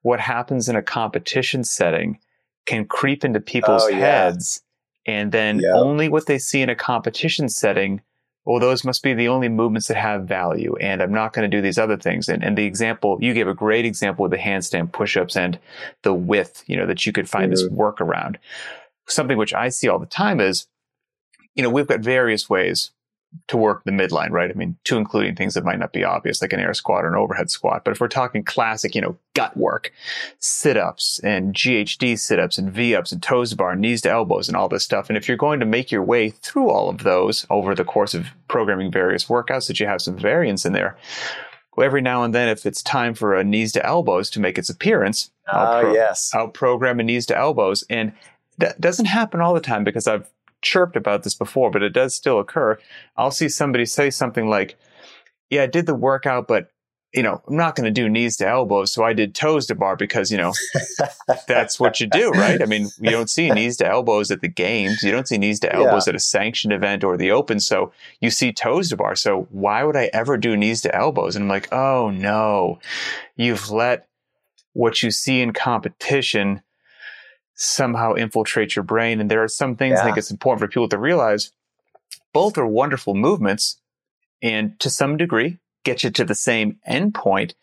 what 0.02 0.20
happens 0.20 0.68
in 0.68 0.76
a 0.76 0.82
competition 0.82 1.64
setting 1.64 2.18
can 2.66 2.84
creep 2.84 3.24
into 3.24 3.40
people's 3.40 3.84
oh, 3.84 3.88
yeah. 3.88 3.98
heads, 3.98 4.62
and 5.06 5.32
then 5.32 5.60
yep. 5.60 5.74
only 5.74 6.08
what 6.08 6.26
they 6.26 6.38
see 6.38 6.60
in 6.60 6.68
a 6.68 6.76
competition 6.76 7.48
setting. 7.48 8.00
Well, 8.44 8.58
those 8.58 8.84
must 8.84 9.04
be 9.04 9.14
the 9.14 9.28
only 9.28 9.48
movements 9.48 9.86
that 9.86 9.96
have 9.96 10.24
value, 10.24 10.76
and 10.76 11.00
I'm 11.00 11.12
not 11.12 11.32
going 11.32 11.48
to 11.48 11.56
do 11.56 11.62
these 11.62 11.78
other 11.78 11.96
things. 11.96 12.28
And, 12.28 12.42
and 12.42 12.58
the 12.58 12.64
example 12.64 13.18
you 13.20 13.34
gave 13.34 13.46
a 13.46 13.54
great 13.54 13.84
example 13.84 14.24
with 14.24 14.32
the 14.32 14.38
handstand 14.38 14.92
push-ups 14.92 15.36
and 15.36 15.58
the 16.02 16.12
width, 16.12 16.64
you 16.66 16.76
know, 16.76 16.86
that 16.86 17.06
you 17.06 17.12
could 17.12 17.28
find 17.28 17.52
mm-hmm. 17.52 17.64
this 17.64 17.68
workaround. 17.68 18.36
Something 19.06 19.38
which 19.38 19.54
I 19.54 19.68
see 19.68 19.88
all 19.88 19.98
the 20.00 20.06
time 20.06 20.40
is 20.40 20.66
you 21.54 21.62
know, 21.62 21.70
we've 21.70 21.86
got 21.86 22.00
various 22.00 22.48
ways 22.48 22.90
to 23.48 23.56
work 23.56 23.84
the 23.84 23.90
midline, 23.90 24.30
right? 24.30 24.50
I 24.50 24.54
mean, 24.54 24.76
to 24.84 24.98
including 24.98 25.34
things 25.34 25.54
that 25.54 25.64
might 25.64 25.78
not 25.78 25.92
be 25.92 26.04
obvious, 26.04 26.42
like 26.42 26.52
an 26.52 26.60
air 26.60 26.74
squat 26.74 27.04
or 27.04 27.08
an 27.08 27.14
overhead 27.14 27.50
squat. 27.50 27.82
But 27.84 27.92
if 27.92 28.00
we're 28.00 28.08
talking 28.08 28.44
classic, 28.44 28.94
you 28.94 29.00
know, 29.00 29.16
gut 29.34 29.56
work, 29.56 29.92
sit 30.38 30.76
ups 30.76 31.18
and 31.24 31.54
GHD 31.54 32.18
sit 32.18 32.38
ups 32.38 32.58
and 32.58 32.70
V 32.70 32.94
ups 32.94 33.10
and 33.10 33.22
toes 33.22 33.50
to 33.50 33.56
bar, 33.56 33.74
knees 33.74 34.02
to 34.02 34.10
elbows 34.10 34.48
and 34.48 34.56
all 34.56 34.68
this 34.68 34.84
stuff. 34.84 35.08
And 35.08 35.16
if 35.16 35.28
you're 35.28 35.36
going 35.36 35.60
to 35.60 35.66
make 35.66 35.90
your 35.90 36.02
way 36.02 36.30
through 36.30 36.70
all 36.70 36.88
of 36.88 36.98
those 36.98 37.46
over 37.48 37.74
the 37.74 37.84
course 37.84 38.14
of 38.14 38.26
programming 38.48 38.90
various 38.90 39.26
workouts, 39.26 39.66
that 39.68 39.80
you 39.80 39.86
have 39.86 40.02
some 40.02 40.16
variance 40.16 40.66
in 40.66 40.72
there. 40.74 40.96
every 41.80 42.02
now 42.02 42.22
and 42.24 42.34
then, 42.34 42.48
if 42.48 42.66
it's 42.66 42.82
time 42.82 43.14
for 43.14 43.34
a 43.34 43.44
knees 43.44 43.72
to 43.72 43.86
elbows 43.86 44.28
to 44.30 44.40
make 44.40 44.58
its 44.58 44.68
appearance, 44.68 45.30
I'll, 45.48 45.66
ah, 45.66 45.80
pro- 45.80 45.94
yes. 45.94 46.30
I'll 46.34 46.48
program 46.48 47.00
a 47.00 47.02
knees 47.02 47.24
to 47.26 47.36
elbows. 47.36 47.82
And 47.88 48.12
that 48.58 48.78
doesn't 48.78 49.06
happen 49.06 49.40
all 49.40 49.54
the 49.54 49.60
time 49.60 49.84
because 49.84 50.06
I've 50.06 50.28
chirped 50.62 50.96
about 50.96 51.22
this 51.22 51.34
before, 51.34 51.70
but 51.70 51.82
it 51.82 51.92
does 51.92 52.14
still 52.14 52.38
occur. 52.38 52.78
I'll 53.16 53.30
see 53.30 53.48
somebody 53.48 53.86
say 53.86 54.10
something 54.10 54.48
like, 54.48 54.76
Yeah, 55.50 55.64
I 55.64 55.66
did 55.66 55.86
the 55.86 55.94
workout, 55.94 56.48
but 56.48 56.72
you 57.12 57.22
know, 57.22 57.42
I'm 57.46 57.56
not 57.56 57.76
going 57.76 57.84
to 57.84 57.90
do 57.90 58.08
knees 58.08 58.38
to 58.38 58.48
elbows. 58.48 58.90
So 58.92 59.04
I 59.04 59.12
did 59.12 59.34
toes 59.34 59.66
to 59.66 59.74
bar 59.74 59.96
because, 59.96 60.30
you 60.30 60.38
know, 60.38 60.52
that's 61.46 61.78
what 61.78 62.00
you 62.00 62.06
do, 62.06 62.30
right? 62.30 62.62
I 62.62 62.64
mean, 62.64 62.88
you 62.98 63.10
don't 63.10 63.28
see 63.28 63.50
knees 63.50 63.76
to 63.78 63.86
elbows 63.86 64.30
at 64.30 64.40
the 64.40 64.48
games. 64.48 65.02
You 65.02 65.12
don't 65.12 65.28
see 65.28 65.36
knees 65.36 65.60
to 65.60 65.74
elbows 65.74 66.06
yeah. 66.06 66.12
at 66.12 66.16
a 66.16 66.20
sanctioned 66.20 66.72
event 66.72 67.04
or 67.04 67.18
the 67.18 67.30
open. 67.30 67.60
So 67.60 67.92
you 68.20 68.30
see 68.30 68.50
toes 68.52 68.88
to 68.88 68.96
bar. 68.96 69.14
So 69.14 69.46
why 69.50 69.84
would 69.84 69.96
I 69.96 70.08
ever 70.14 70.38
do 70.38 70.56
knees 70.56 70.80
to 70.82 70.94
elbows? 70.94 71.36
And 71.36 71.44
I'm 71.44 71.48
like, 71.50 71.70
oh 71.70 72.10
no, 72.10 72.78
you've 73.36 73.70
let 73.70 74.08
what 74.72 75.02
you 75.02 75.10
see 75.10 75.42
in 75.42 75.52
competition 75.52 76.62
somehow 77.62 78.14
infiltrate 78.14 78.74
your 78.74 78.82
brain. 78.82 79.20
And 79.20 79.30
there 79.30 79.42
are 79.42 79.48
some 79.48 79.76
things 79.76 79.94
yeah. 79.94 80.00
I 80.00 80.04
think 80.04 80.18
it's 80.18 80.30
important 80.30 80.60
for 80.60 80.68
people 80.68 80.88
to 80.88 80.98
realize 80.98 81.52
both 82.32 82.58
are 82.58 82.66
wonderful 82.66 83.14
movements. 83.14 83.80
And 84.42 84.78
to 84.80 84.90
some 84.90 85.16
degree, 85.16 85.58
get 85.84 86.02
you 86.02 86.10
to 86.10 86.24
the 86.24 86.34
same 86.34 86.78
endpoint. 86.88 87.54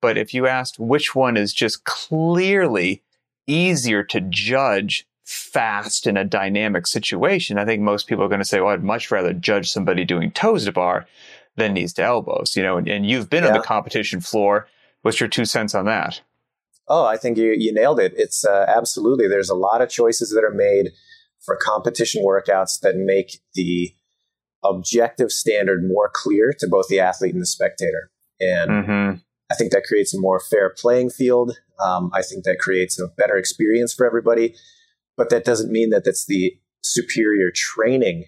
But 0.00 0.16
if 0.16 0.32
you 0.32 0.46
asked 0.46 0.78
which 0.78 1.14
one 1.14 1.36
is 1.36 1.52
just 1.52 1.84
clearly 1.84 3.02
easier 3.48 4.04
to 4.04 4.20
judge 4.20 5.06
fast 5.24 6.06
in 6.06 6.16
a 6.16 6.24
dynamic 6.24 6.86
situation, 6.86 7.58
I 7.58 7.64
think 7.64 7.82
most 7.82 8.06
people 8.06 8.24
are 8.24 8.28
going 8.28 8.40
to 8.40 8.44
say, 8.44 8.60
well, 8.60 8.72
I'd 8.72 8.84
much 8.84 9.10
rather 9.10 9.32
judge 9.32 9.70
somebody 9.70 10.04
doing 10.04 10.30
toes 10.30 10.66
to 10.66 10.72
bar 10.72 11.06
than 11.56 11.74
knees 11.74 11.92
to 11.94 12.02
elbows, 12.02 12.54
you 12.54 12.62
know, 12.62 12.76
and, 12.76 12.86
and 12.86 13.04
you've 13.04 13.28
been 13.28 13.42
yeah. 13.42 13.50
on 13.50 13.56
the 13.56 13.66
competition 13.66 14.20
floor. 14.20 14.68
What's 15.02 15.18
your 15.18 15.28
two 15.28 15.44
cents 15.44 15.74
on 15.74 15.86
that? 15.86 16.20
Oh, 16.88 17.04
I 17.04 17.16
think 17.16 17.36
you, 17.36 17.54
you 17.56 17.72
nailed 17.72 18.00
it. 18.00 18.14
It's 18.16 18.44
uh, 18.44 18.64
absolutely, 18.68 19.28
there's 19.28 19.50
a 19.50 19.54
lot 19.54 19.82
of 19.82 19.88
choices 19.88 20.30
that 20.30 20.44
are 20.44 20.54
made 20.54 20.90
for 21.44 21.56
competition 21.56 22.24
workouts 22.24 22.80
that 22.80 22.96
make 22.96 23.40
the 23.54 23.94
objective 24.64 25.30
standard 25.30 25.86
more 25.86 26.10
clear 26.12 26.52
to 26.58 26.66
both 26.68 26.88
the 26.88 27.00
athlete 27.00 27.32
and 27.32 27.42
the 27.42 27.46
spectator. 27.46 28.10
And 28.40 28.70
mm-hmm. 28.70 29.16
I 29.50 29.54
think 29.54 29.72
that 29.72 29.84
creates 29.84 30.14
a 30.14 30.20
more 30.20 30.40
fair 30.40 30.74
playing 30.76 31.10
field. 31.10 31.56
Um, 31.82 32.10
I 32.12 32.22
think 32.22 32.44
that 32.44 32.58
creates 32.58 33.00
a 33.00 33.08
better 33.16 33.36
experience 33.36 33.94
for 33.94 34.06
everybody. 34.06 34.54
But 35.16 35.30
that 35.30 35.44
doesn't 35.44 35.72
mean 35.72 35.90
that 35.90 36.04
that's 36.04 36.26
the 36.26 36.56
superior 36.82 37.50
training 37.54 38.26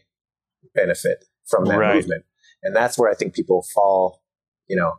benefit 0.75 1.25
from 1.47 1.65
that 1.67 1.79
right. 1.79 1.97
movement. 1.97 2.25
And 2.63 2.75
that's 2.75 2.99
where 2.99 3.11
I 3.11 3.15
think 3.15 3.35
people 3.35 3.65
fall, 3.75 4.23
you 4.69 4.77
know, 4.77 4.93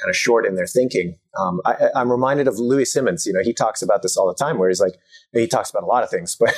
kind 0.00 0.10
of 0.10 0.16
short 0.16 0.46
in 0.46 0.54
their 0.56 0.66
thinking. 0.66 1.16
Um, 1.38 1.60
I, 1.64 1.90
am 1.94 2.10
reminded 2.10 2.48
of 2.48 2.58
Louie 2.58 2.84
Simmons. 2.84 3.26
You 3.26 3.32
know, 3.32 3.42
he 3.42 3.52
talks 3.52 3.82
about 3.82 4.02
this 4.02 4.16
all 4.16 4.26
the 4.26 4.34
time, 4.34 4.58
where 4.58 4.68
he's 4.68 4.80
like, 4.80 4.94
he 5.32 5.46
talks 5.46 5.70
about 5.70 5.82
a 5.82 5.86
lot 5.86 6.02
of 6.02 6.10
things, 6.10 6.36
but 6.40 6.54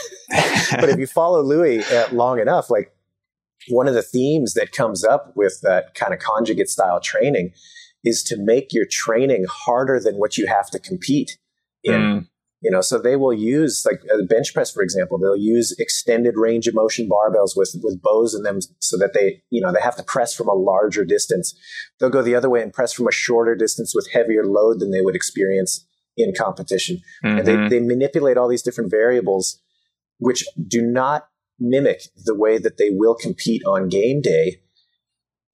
but 0.72 0.88
if 0.88 0.99
you 0.99 1.07
follow 1.07 1.42
Louie 1.42 1.83
uh, 1.85 2.09
long 2.12 2.40
enough, 2.40 2.70
like 2.70 2.92
one 3.68 3.88
of 3.88 3.94
the 3.94 4.03
themes 4.03 4.55
that 4.55 4.72
comes 4.72 5.05
up 5.05 5.33
with 5.35 5.61
that 5.62 5.94
kind 5.94 6.12
of 6.14 6.20
conjugate 6.20 6.68
style 6.68 7.01
training 7.01 7.53
is 8.05 8.22
to 8.22 8.37
make 8.38 8.72
your 8.72 8.87
training 8.88 9.44
harder 9.51 9.99
than 10.01 10.16
what 10.16 10.38
you 10.38 10.46
have 10.46 10.70
to 10.70 10.79
compete 10.79 11.38
in. 11.83 11.94
Mm. 11.94 12.29
You 12.66 12.72
know, 12.72 12.81
so 12.81 12.98
they 12.98 13.14
will 13.14 13.33
use 13.33 13.87
like 13.88 14.00
a 14.12 14.24
bench 14.24 14.52
press, 14.52 14.72
for 14.72 14.83
example, 14.83 15.18
they'll 15.18 15.37
use 15.37 15.72
extended 15.79 16.35
range 16.37 16.66
of 16.66 16.74
motion 16.74 17.09
barbells 17.09 17.57
with, 17.57 17.76
with 17.81 18.02
bows 18.02 18.35
in 18.35 18.42
them 18.42 18.59
so 18.81 18.98
that 18.98 19.12
they, 19.14 19.40
you 19.50 19.61
know, 19.61 19.72
they 19.72 19.81
have 19.81 19.94
to 19.94 20.02
press 20.02 20.35
from 20.35 20.48
a 20.48 20.52
larger 20.52 21.05
distance. 21.05 21.57
They'll 22.00 22.11
go 22.11 22.22
the 22.22 22.35
other 22.35 22.50
way 22.50 22.62
and 22.62 22.72
press 22.72 22.92
from 22.92 23.07
a 23.07 23.12
shorter 23.12 23.55
distance 23.55 23.94
with 23.94 24.11
heavier 24.12 24.44
load 24.44 24.81
than 24.81 24.90
they 24.90 25.00
would 25.00 25.14
experience 25.14 25.87
in 26.16 26.35
competition. 26.35 26.96
Mm-hmm. 27.24 27.38
And 27.38 27.46
they, 27.46 27.55
mm-hmm. 27.55 27.68
they 27.68 27.79
manipulate 27.79 28.37
all 28.37 28.48
these 28.48 28.62
different 28.62 28.90
variables, 28.90 29.62
which 30.18 30.44
do 30.66 30.83
not 30.83 31.29
mimic 31.61 32.02
the 32.24 32.35
way 32.35 32.59
that 32.59 32.79
they 32.79 32.90
will 32.90 33.14
compete 33.14 33.62
on 33.64 33.88
game 33.88 34.20
day 34.20 34.61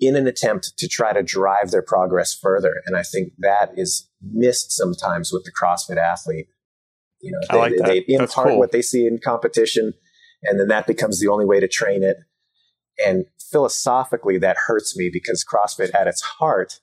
in 0.01 0.17
an 0.17 0.27
attempt 0.27 0.79
to 0.79 0.89
try 0.89 1.13
to 1.13 1.23
drive 1.23 1.73
their 1.73 1.83
progress 1.83 2.35
further. 2.35 2.81
And 2.87 2.97
I 2.97 3.03
think 3.03 3.35
that 3.41 3.73
is 3.77 4.09
missed 4.23 4.73
sometimes 4.73 5.31
with 5.31 5.45
the 5.45 5.53
CrossFit 5.53 5.99
athlete. 5.99 6.49
You 7.23 7.33
know, 7.33 7.39
they, 7.51 7.59
like 7.59 7.73
they 7.87 8.05
impart 8.09 8.49
cool. 8.49 8.59
what 8.59 8.73
they 8.73 8.83
see 8.83 9.07
in 9.07 9.19
competition, 9.23 9.95
and 10.43 10.59
then 10.61 10.69
that 10.69 10.87
becomes 10.87 11.21
the 11.21 11.29
only 11.29 11.45
way 11.45 11.61
to 11.61 11.69
train 11.69 12.03
it. 12.03 12.17
And 13.07 13.25
philosophically, 13.51 14.39
that 14.39 14.57
hurts 14.67 14.97
me 14.97 15.09
because 15.11 15.45
CrossFit 15.45 15.95
at 15.95 16.07
its 16.07 16.21
heart 16.21 16.81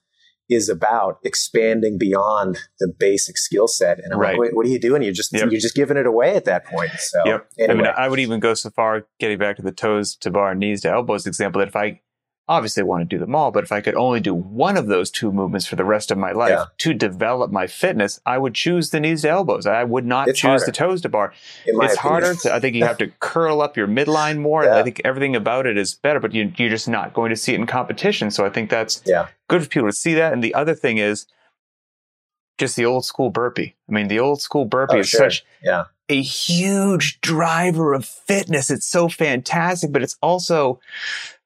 is 0.50 0.68
about 0.68 1.20
expanding 1.24 1.98
beyond 2.00 2.58
the 2.80 2.92
basic 3.00 3.38
skill 3.38 3.68
set. 3.68 4.00
And 4.00 4.12
I'm 4.14 4.20
right. 4.20 4.40
like, 4.40 4.54
what 4.54 4.66
are 4.66 4.70
you 4.70 4.80
doing? 4.80 5.04
You're 5.04 5.14
just 5.14 5.32
yep. 5.32 5.52
you're 5.52 5.62
just 5.62 5.76
giving 5.76 5.98
it 5.98 6.08
away 6.08 6.36
at 6.36 6.46
that 6.46 6.66
point. 6.66 6.92
So 6.98 7.20
yep. 7.26 7.50
Anyway. 7.60 7.74
I 7.74 7.84
mean, 7.84 7.94
I 7.96 8.08
would 8.08 8.20
even 8.20 8.40
go 8.40 8.56
so 8.56 8.72
far, 8.72 9.06
getting 9.20 9.38
back 9.38 9.58
to 9.58 9.62
the 9.62 9.72
toes 9.72 10.16
to 10.18 10.32
bar, 10.32 10.56
knees 10.56 10.82
to 10.82 10.90
elbows 10.90 11.28
example, 11.28 11.60
that 11.60 11.68
if 11.68 11.76
I 11.76 12.02
obviously 12.50 12.82
I 12.82 12.86
want 12.86 13.08
to 13.08 13.16
do 13.16 13.20
them 13.20 13.36
all, 13.36 13.52
but 13.52 13.64
if 13.64 13.72
I 13.72 13.80
could 13.80 13.94
only 13.94 14.20
do 14.20 14.34
one 14.34 14.76
of 14.76 14.88
those 14.88 15.12
two 15.12 15.32
movements 15.32 15.68
for 15.68 15.76
the 15.76 15.86
rest 15.86 16.10
of 16.10 16.18
my 16.18 16.32
life 16.32 16.50
yeah. 16.50 16.66
to 16.80 16.94
develop 16.96 17.52
my 17.52 17.68
fitness, 17.68 18.20
I 18.26 18.40
would 18.40 18.56
choose 18.56 18.90
the 18.90 19.00
knees 19.00 19.22
to 19.22 19.30
elbows. 19.30 19.68
I 19.68 19.84
would 19.84 20.06
not 20.06 20.28
it's 20.28 20.40
choose 20.40 20.48
harder. 20.48 20.66
the 20.66 20.72
toes 20.72 21.02
to 21.02 21.10
bar. 21.10 21.32
It's 21.66 21.78
opinion. 21.78 21.98
harder. 21.98 22.34
To, 22.34 22.54
I 22.54 22.60
think 22.60 22.76
you 22.76 22.84
have 22.86 22.98
to 22.98 23.08
curl 23.20 23.62
up 23.62 23.78
your 23.78 23.88
midline 23.88 24.40
more. 24.40 24.64
Yeah. 24.64 24.78
I 24.78 24.84
think 24.84 25.00
everything 25.06 25.36
about 25.36 25.68
it 25.68 25.78
is 25.78 25.94
better, 25.94 26.20
but 26.20 26.34
you, 26.34 26.48
are 26.48 26.70
just 26.70 26.90
not 26.90 27.14
going 27.14 27.30
to 27.30 27.36
see 27.36 27.54
it 27.54 27.60
in 27.60 27.68
competition. 27.68 28.32
So 28.32 28.46
I 28.46 28.50
think 28.50 28.72
that's 28.72 29.04
yeah. 29.06 29.28
good 29.48 29.62
for 29.62 29.70
people 29.70 29.88
to 29.88 29.94
see 29.94 30.16
that. 30.16 30.34
And 30.34 30.44
the 30.44 30.56
other 30.56 30.74
thing 30.74 30.98
is 30.98 31.28
just 32.58 32.76
the 32.76 32.86
old 32.86 33.06
school 33.06 33.30
burpee. 33.30 33.76
I 33.88 33.92
mean, 33.92 34.08
the 34.08 34.20
old 34.20 34.42
school 34.42 34.66
burpee 34.66 34.98
oh, 34.98 35.00
is 35.02 35.10
sure. 35.10 35.30
such 35.30 35.46
yeah. 35.64 35.86
a 36.10 36.20
huge 36.20 37.22
driver 37.22 37.94
of 37.94 38.06
fitness. 38.06 38.72
It's 38.72 38.88
so 38.88 39.08
fantastic, 39.08 39.92
but 39.92 40.02
it's 40.02 40.18
also 40.20 40.80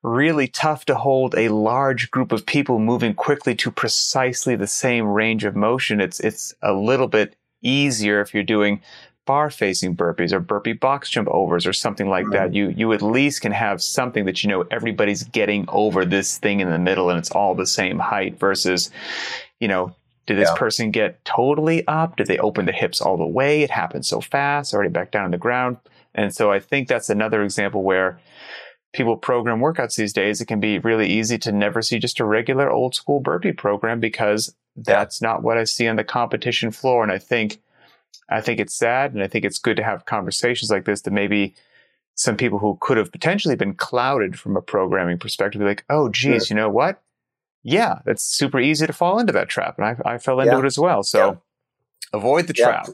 really 0.04 0.48
tough 0.48 0.86
to 0.86 0.96
hold 0.96 1.34
a 1.36 1.48
large 1.50 2.12
group 2.12 2.32
of 2.32 2.46
people 2.46 2.78
moving 2.78 3.14
quickly 3.14 3.56
to 3.56 3.72
precisely 3.72 4.56
the 4.56 4.68
same 4.68 5.08
range 5.08 5.46
of 5.46 5.56
motion. 5.56 6.02
It's, 6.02 6.20
it's 6.20 6.54
a 6.62 6.74
little 6.74 7.08
bit 7.08 7.36
easier 7.62 8.22
if 8.22 8.34
you're 8.34 8.44
doing 8.44 8.82
bar 9.26 9.50
facing 9.50 9.96
burpees 9.96 10.34
or 10.34 10.40
burpee 10.42 10.74
box 10.74 11.10
jump 11.10 11.30
overs 11.30 11.66
or 11.66 11.72
something 11.72 12.10
like 12.10 12.30
that. 12.32 12.54
You, 12.54 12.70
you 12.70 12.92
at 12.92 13.02
least 13.02 13.42
can 13.42 13.54
have 13.54 13.82
something 13.82 14.26
that 14.26 14.44
you 14.44 14.50
know 14.50 14.66
everybody's 14.70 15.24
getting 15.24 15.66
over 15.70 16.04
this 16.04 16.38
thing 16.38 16.60
in 16.60 16.70
the 16.70 16.78
middle 16.78 17.10
and 17.10 17.18
it's 17.18 17.32
all 17.32 17.56
the 17.56 17.66
same 17.66 18.00
height 18.00 18.38
versus, 18.38 18.92
you 19.62 19.70
know, 19.70 19.96
did 20.26 20.38
this 20.38 20.50
yeah. 20.50 20.60
person 20.60 20.92
get 20.92 21.24
totally 21.24 21.88
up? 21.88 22.18
Did 22.18 22.28
they 22.28 22.38
open 22.38 22.66
the 22.66 22.72
hips 22.74 23.00
all 23.02 23.18
the 23.18 23.26
way? 23.26 23.62
It 23.62 23.70
happened 23.70 24.06
so 24.06 24.20
fast, 24.20 24.74
already 24.74 24.90
back 24.90 25.12
down 25.12 25.26
on 25.26 25.32
the 25.32 25.38
ground. 25.38 25.78
And 26.16 26.34
so 26.34 26.52
I 26.52 26.60
think 26.60 26.88
that's 26.88 27.10
another 27.10 27.44
example 27.44 27.84
where 27.84 28.20
people 28.94 29.18
program 29.18 29.60
workouts 29.60 29.96
these 29.96 30.14
days, 30.14 30.40
it 30.40 30.46
can 30.46 30.60
be 30.60 30.80
really 30.80 31.10
easy 31.10 31.38
to 31.40 31.52
never 31.52 31.82
see 31.82 32.00
just 32.00 32.20
a 32.20 32.26
regular 32.26 32.70
old 32.70 32.96
school 32.96 33.20
burpee 33.20 33.52
program 33.52 34.00
because 34.00 34.56
that's 34.76 35.22
not 35.22 35.44
what 35.44 35.58
I 35.58 35.64
see 35.64 35.88
on 35.88 35.96
the 35.96 36.04
competition 36.04 36.72
floor. 36.72 37.04
And 37.04 37.12
I 37.12 37.18
think, 37.18 37.60
I 38.30 38.40
think 38.40 38.60
it's 38.60 38.76
sad. 38.76 39.14
And 39.14 39.24
I 39.24 39.28
think 39.28 39.46
it's 39.46 39.58
good 39.58 39.78
to 39.78 39.84
have 39.84 40.06
conversations 40.06 40.72
like 40.72 40.86
this 40.86 41.02
that 41.02 41.12
maybe 41.12 41.56
some 42.16 42.38
people 42.38 42.60
who 42.60 42.78
could 42.80 42.98
have 42.98 43.12
potentially 43.12 43.56
been 43.56 43.74
clouded 43.74 44.40
from 44.40 44.56
a 44.56 44.62
programming 44.62 45.18
perspective 45.18 45.60
be 45.60 45.66
like, 45.66 45.86
oh, 45.90 46.10
geez, 46.10 46.48
sure. 46.48 46.56
you 46.56 46.62
know 46.62 46.70
what? 46.70 47.02
Yeah, 47.64 48.00
that's 48.06 48.24
super 48.24 48.60
easy 48.60 48.86
to 48.86 48.94
fall 48.94 49.20
into 49.20 49.34
that 49.34 49.50
trap. 49.50 49.80
And 49.80 49.86
I, 49.86 50.14
I 50.14 50.18
fell 50.20 50.40
into 50.40 50.54
yeah. 50.54 50.60
it 50.60 50.66
as 50.66 50.78
well. 50.78 51.02
So 51.02 51.32
yeah. 51.32 51.36
avoid 52.14 52.48
the 52.48 52.54
trap. 52.54 52.90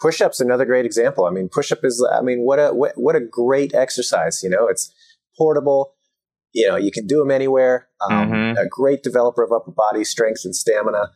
Push-ups 0.00 0.40
another 0.40 0.64
great 0.64 0.86
example. 0.86 1.24
I 1.24 1.30
mean, 1.30 1.48
push-up 1.48 1.84
is 1.84 2.06
I 2.12 2.20
mean, 2.20 2.40
what 2.40 2.58
a 2.58 2.72
what, 2.72 2.96
what 2.96 3.16
a 3.16 3.20
great 3.20 3.74
exercise, 3.74 4.42
you 4.42 4.50
know. 4.50 4.68
It's 4.68 4.92
portable. 5.36 5.94
You 6.52 6.68
know, 6.68 6.76
you 6.76 6.90
can 6.90 7.06
do 7.06 7.18
them 7.18 7.30
anywhere. 7.30 7.88
Um, 8.08 8.30
mm-hmm. 8.30 8.58
A 8.58 8.68
great 8.68 9.02
developer 9.02 9.42
of 9.42 9.52
upper 9.52 9.72
body 9.72 10.04
strength 10.04 10.42
and 10.44 10.54
stamina. 10.54 11.10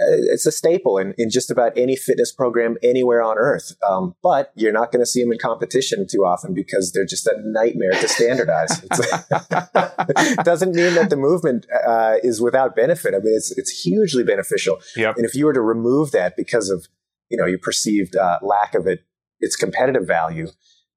Uh, 0.00 0.16
it's 0.32 0.46
a 0.46 0.52
staple 0.52 0.96
in, 0.96 1.12
in 1.18 1.28
just 1.28 1.50
about 1.50 1.76
any 1.76 1.94
fitness 1.94 2.32
program 2.32 2.76
anywhere 2.82 3.22
on 3.22 3.36
earth. 3.36 3.72
Um, 3.86 4.14
but 4.22 4.50
you're 4.54 4.72
not 4.72 4.92
going 4.92 5.02
to 5.02 5.06
see 5.06 5.22
them 5.22 5.32
in 5.32 5.38
competition 5.38 6.06
too 6.10 6.24
often 6.24 6.54
because 6.54 6.92
they're 6.92 7.04
just 7.04 7.26
a 7.26 7.34
nightmare 7.44 7.90
to 7.90 8.08
standardize. 8.08 8.82
it 8.90 10.38
doesn't 10.44 10.74
mean 10.74 10.94
that 10.94 11.10
the 11.10 11.16
movement 11.16 11.66
uh, 11.86 12.14
is 12.22 12.40
without 12.40 12.74
benefit. 12.74 13.12
I 13.14 13.18
mean, 13.18 13.34
it's, 13.34 13.56
it's 13.58 13.82
hugely 13.82 14.24
beneficial. 14.24 14.80
Yep. 14.96 15.16
And 15.16 15.26
if 15.26 15.34
you 15.34 15.44
were 15.44 15.52
to 15.52 15.60
remove 15.60 16.12
that 16.12 16.34
because 16.34 16.70
of, 16.70 16.86
you 17.28 17.36
know, 17.36 17.44
your 17.44 17.58
perceived 17.58 18.16
uh, 18.16 18.38
lack 18.40 18.74
of 18.74 18.86
it, 18.86 19.00
its 19.40 19.54
competitive 19.54 20.06
value, 20.06 20.48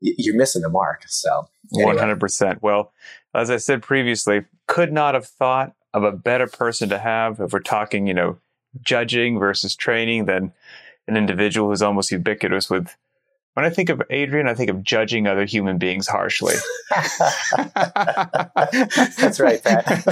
you're 0.04 0.36
missing 0.36 0.62
the 0.62 0.70
mark. 0.70 1.04
So, 1.08 1.48
hundred 1.74 2.20
percent. 2.20 2.62
Well, 2.62 2.92
as 3.34 3.50
I 3.50 3.58
said 3.58 3.82
previously, 3.82 4.46
could 4.68 4.92
not 4.92 5.14
have 5.14 5.26
thought 5.26 5.74
of 5.94 6.04
a 6.04 6.12
better 6.12 6.48
person 6.48 6.90
to 6.90 7.00
have 7.00 7.40
if 7.40 7.54
we're 7.54 7.60
talking, 7.60 8.08
you 8.08 8.14
know, 8.14 8.38
judging 8.82 9.40
versus 9.40 9.76
training 9.76 10.26
than 10.26 10.54
an 11.08 11.18
individual 11.18 11.70
who's 11.70 11.82
almost 11.82 12.12
ubiquitous 12.12 12.70
with 12.70 12.96
When 13.54 13.66
I 13.66 13.70
think 13.70 13.90
of 13.90 14.02
Adrian, 14.10 14.48
I 14.48 14.56
think 14.56 14.72
of 14.72 14.82
judging 14.82 15.28
other 15.28 15.46
human 15.46 15.78
beings 15.78 16.08
harshly. 16.08 16.56
That's 19.18 19.40
right, 19.40 19.64
Pat. 19.64 20.08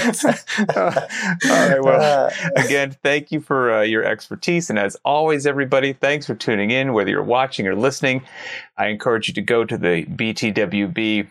uh, 0.76 1.08
all 1.50 1.70
right. 1.70 1.82
Well, 1.82 2.02
uh, 2.02 2.30
again, 2.56 2.96
thank 3.02 3.32
you 3.32 3.42
for 3.42 3.74
uh, 3.74 3.82
your 3.82 4.04
expertise. 4.04 4.70
And 4.70 4.78
as 4.78 4.96
always, 5.04 5.48
everybody, 5.48 5.94
thanks 5.94 6.28
for 6.28 6.36
tuning 6.36 6.70
in, 6.70 6.94
whether 6.94 7.10
you're 7.10 7.24
watching 7.24 7.68
or 7.68 7.76
listening. 7.76 8.22
I 8.78 8.88
encourage 8.88 9.28
you 9.28 9.34
to 9.34 9.42
go 9.42 9.66
to 9.66 9.78
the 9.78 10.06
BTWB 10.06 11.28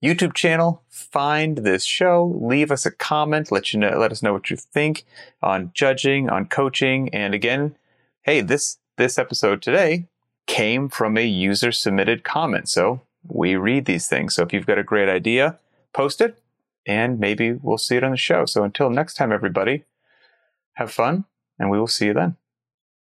YouTube 0.00 0.34
channel, 0.34 0.82
find 0.90 1.58
this 1.58 1.84
show, 1.84 2.38
leave 2.40 2.70
us 2.70 2.86
a 2.86 2.90
comment, 2.92 3.50
let 3.50 3.72
you 3.72 3.80
know, 3.80 3.98
let 3.98 4.12
us 4.12 4.22
know 4.22 4.32
what 4.32 4.48
you 4.48 4.56
think 4.56 5.04
on 5.42 5.72
judging, 5.74 6.30
on 6.30 6.46
coaching. 6.46 7.08
And 7.10 7.34
again, 7.34 7.76
hey, 8.22 8.42
this, 8.42 8.78
this 8.96 9.18
episode 9.18 9.60
today 9.60 10.06
came 10.46 10.88
from 10.88 11.16
a 11.16 11.24
user 11.24 11.72
submitted 11.72 12.24
comment. 12.24 12.68
So 12.68 13.00
we 13.26 13.56
read 13.56 13.84
these 13.84 14.08
things. 14.08 14.34
So 14.34 14.42
if 14.42 14.52
you've 14.52 14.66
got 14.66 14.78
a 14.78 14.84
great 14.84 15.08
idea, 15.08 15.58
post 15.92 16.20
it 16.20 16.38
and 16.86 17.18
maybe 17.18 17.52
we'll 17.52 17.78
see 17.78 17.96
it 17.96 18.04
on 18.04 18.10
the 18.10 18.16
show. 18.16 18.46
So 18.46 18.64
until 18.64 18.90
next 18.90 19.14
time, 19.14 19.32
everybody, 19.32 19.84
have 20.74 20.90
fun 20.90 21.24
and 21.58 21.70
we 21.70 21.78
will 21.78 21.86
see 21.86 22.06
you 22.06 22.14
then. 22.14 22.36